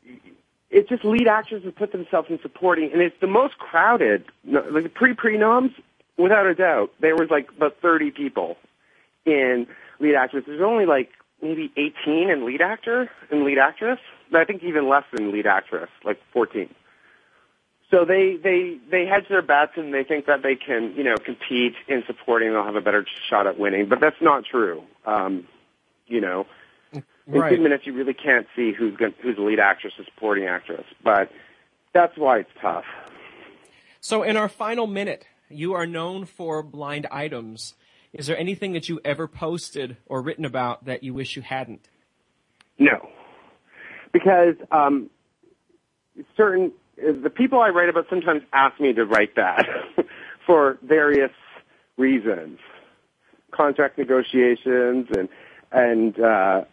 [0.70, 4.24] it's just lead actors have put themselves in supporting, and it's the most crowded.
[4.44, 5.74] Like the pre prenoms,
[6.16, 8.56] without a doubt, there was like about 30 people
[9.24, 9.66] in
[9.98, 10.44] lead actress.
[10.46, 11.10] There's only like
[11.42, 13.98] maybe 18 in lead actor and lead actress.
[14.32, 16.72] I think even less than lead actress, like 14.
[17.90, 21.16] So they they they hedge their bets and they think that they can you know
[21.16, 22.52] compete in supporting.
[22.52, 24.84] They'll have a better shot at winning, but that's not true.
[25.04, 25.48] Um,
[26.06, 26.46] you know,
[27.32, 27.56] in right.
[27.56, 30.84] two minutes, you really can't see who's going, who's the lead actress or supporting actress.
[31.02, 31.30] But
[31.92, 32.84] that's why it's tough.
[34.00, 37.74] So, in our final minute, you are known for blind items.
[38.12, 41.88] Is there anything that you ever posted or written about that you wish you hadn't?
[42.78, 43.08] No,
[44.12, 45.10] because um,
[46.36, 49.66] certain the people I write about sometimes ask me to write that
[50.46, 51.30] for various
[51.96, 52.58] reasons,
[53.52, 55.28] contract negotiations and
[55.72, 56.64] and uh,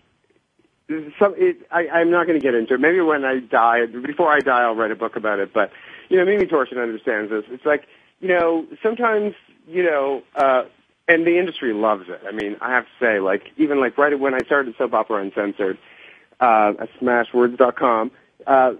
[1.19, 1.35] some.
[1.37, 2.79] It, I, I'm not going to get into it.
[2.79, 5.53] Maybe when I die, before I die, I'll write a book about it.
[5.53, 5.71] But
[6.09, 7.43] you know, Mimi Torchin understands this.
[7.49, 7.87] It's like
[8.19, 9.33] you know, sometimes
[9.67, 10.23] you know.
[10.35, 10.63] uh
[11.07, 12.19] and the industry loves it.
[12.27, 15.21] I mean, I have to say, like, even like right when I started Soap Opera
[15.21, 15.77] Uncensored,
[16.39, 18.11] uh, at smashwords.com,
[18.45, 18.73] uh,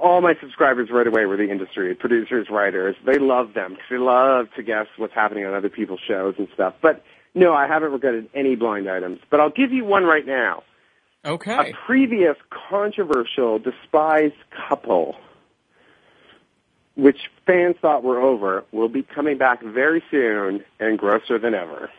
[0.00, 2.94] all my subscribers right away were the industry, producers, writers.
[3.04, 6.46] They love them because they love to guess what's happening on other people's shows and
[6.54, 6.74] stuff.
[6.80, 7.04] But
[7.34, 9.18] no, I haven't regretted any blind items.
[9.28, 10.62] But I'll give you one right now.
[11.24, 11.70] Okay.
[11.70, 12.36] A previous
[12.68, 14.34] controversial, despised
[14.68, 15.14] couple,
[16.96, 21.90] which fans thought were over, will be coming back very soon and grosser than ever.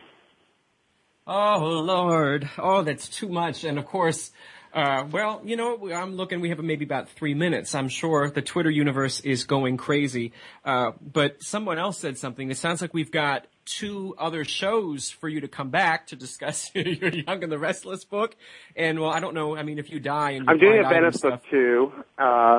[1.26, 2.50] Oh Lord!
[2.58, 3.64] Oh, that's too much.
[3.64, 4.30] And of course,
[4.74, 6.40] uh, well, you know, I'm looking.
[6.40, 7.76] We have maybe about three minutes.
[7.76, 10.32] I'm sure the Twitter universe is going crazy.
[10.64, 12.50] Uh, but someone else said something.
[12.50, 16.72] It sounds like we've got two other shows for you to come back to discuss
[16.74, 18.34] your Young and the Restless book.
[18.74, 19.56] And well, I don't know.
[19.56, 21.92] I mean, if you die and you I'm doing a Venice book too.
[22.18, 22.58] Uh,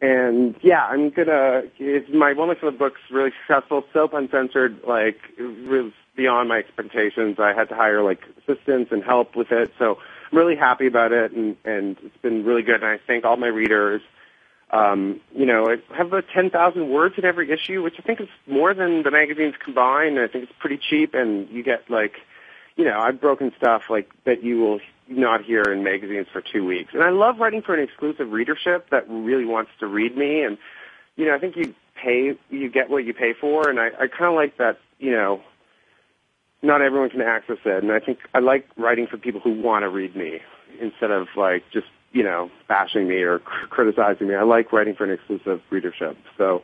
[0.00, 1.64] and yeah, I'm gonna.
[1.78, 3.84] It's my one of the books really successful.
[3.92, 7.36] Soap Uncensored, like was beyond my expectations.
[7.38, 9.98] I had to hire like assistants and help with it, so
[10.30, 12.76] I'm really happy about it, and and it's been really good.
[12.76, 14.02] And I thank all my readers.
[14.70, 18.28] Um, you know, I have about 10,000 words in every issue, which I think is
[18.46, 20.18] more than the magazines combined.
[20.18, 22.16] I think it's pretty cheap, and you get like,
[22.76, 26.66] you know, I've broken stuff like that you will not hear in magazines for two
[26.66, 26.92] weeks.
[26.92, 30.42] And I love writing for an exclusive readership that really wants to read me.
[30.42, 30.58] And,
[31.16, 33.68] you know, I think you pay, you get what you pay for.
[33.68, 35.42] And I, I kind of like that, you know,
[36.62, 37.82] not everyone can access it.
[37.82, 40.40] And I think I like writing for people who want to read me
[40.80, 44.34] instead of like just, you know, bashing me or cr- criticizing me.
[44.34, 46.16] I like writing for an exclusive readership.
[46.36, 46.62] So,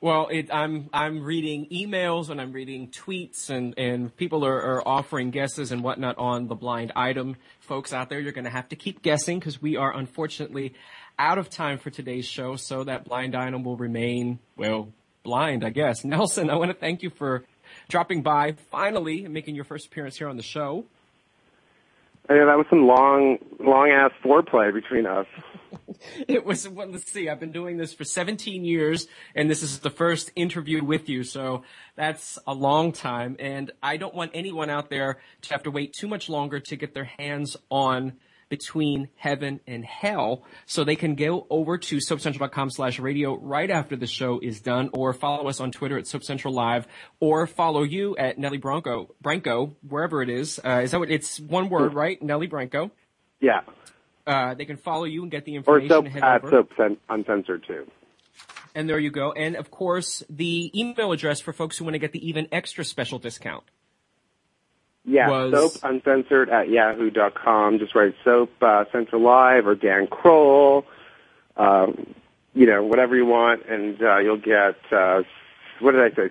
[0.00, 4.88] Well, it, I'm I'm reading emails and I'm reading tweets and and people are, are
[4.88, 7.36] offering guesses and whatnot on the blind item.
[7.60, 10.74] Folks out there, you're going to have to keep guessing because we are unfortunately
[11.16, 12.56] out of time for today's show.
[12.56, 14.88] So that blind item will remain well
[15.22, 16.04] blind, I guess.
[16.04, 17.44] Nelson, I want to thank you for
[17.88, 20.84] dropping by finally and making your first appearance here on the show.
[22.28, 25.26] yeah, that was some long, long ass foreplay between us.
[26.28, 29.80] It was, well, let's see, I've been doing this for 17 years and this is
[29.80, 31.24] the first interview with you.
[31.24, 31.62] So
[31.96, 33.36] that's a long time.
[33.38, 36.76] And I don't want anyone out there to have to wait too much longer to
[36.76, 38.14] get their hands on
[38.58, 40.44] between heaven and hell.
[40.66, 44.90] So they can go over to soapcentral.com slash radio right after the show is done
[44.92, 46.86] or follow us on Twitter at Soap Central Live
[47.18, 50.60] or follow you at Nelly Branco, Branco, wherever it is.
[50.64, 52.22] Uh, is that what it's one word, right?
[52.22, 52.92] Nelly Branco.
[53.40, 53.62] Yeah.
[54.26, 55.88] Uh, they can follow you and get the Or information.
[55.88, 56.50] soap head at over.
[56.50, 57.86] soap Cen- uncensored too.
[58.76, 59.32] And there you go.
[59.32, 62.84] And of course, the email address for folks who want to get the even extra
[62.84, 63.64] special discount.
[65.04, 67.78] Yeah, was- soap uncensored at yahoo.com.
[67.78, 70.86] Just write soap uh, central live or Dan Kroll,
[71.56, 72.14] um,
[72.54, 75.22] you know, whatever you want, and uh, you'll get uh,
[75.80, 76.28] what did I say?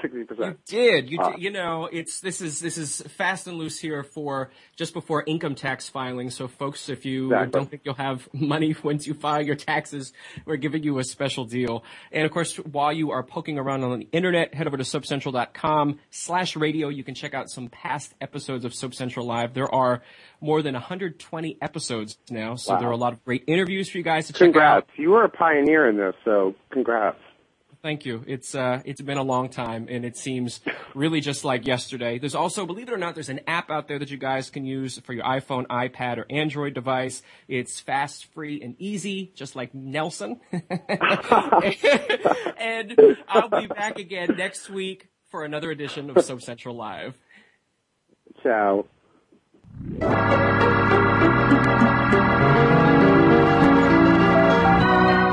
[0.00, 0.58] Sixty percent.
[0.68, 1.10] You did.
[1.10, 1.42] You Uh, did.
[1.42, 5.54] You know, it's this is this is fast and loose here for just before income
[5.54, 6.30] tax filing.
[6.30, 7.50] So, folks, if you Exactly.
[7.60, 10.12] don't think you'll have money once you file your taxes,
[10.46, 11.84] we're giving you a special deal.
[12.12, 15.98] And of course, while you are poking around on the internet, head over to soapcentral.com
[16.10, 16.88] slash radio.
[16.88, 19.54] You can check out some past episodes of Soap Central Live.
[19.54, 20.02] There are
[20.40, 22.80] more than 120 episodes now, so Wow.
[22.80, 24.44] there are a lot of great interviews for you guys to check out.
[24.52, 24.86] Congrats!
[24.96, 27.18] You were a pioneer in this, so congrats.
[27.82, 28.22] Thank you.
[28.26, 30.60] It's uh, it's been a long time, and it seems
[30.94, 32.18] really just like yesterday.
[32.18, 34.66] There's also, believe it or not, there's an app out there that you guys can
[34.66, 37.22] use for your iPhone, iPad, or Android device.
[37.48, 40.40] It's fast, free, and easy, just like Nelson.
[40.52, 40.62] and
[43.28, 47.16] I'll be back again next week for another edition of Soap Central Live.
[48.42, 48.84] Ciao.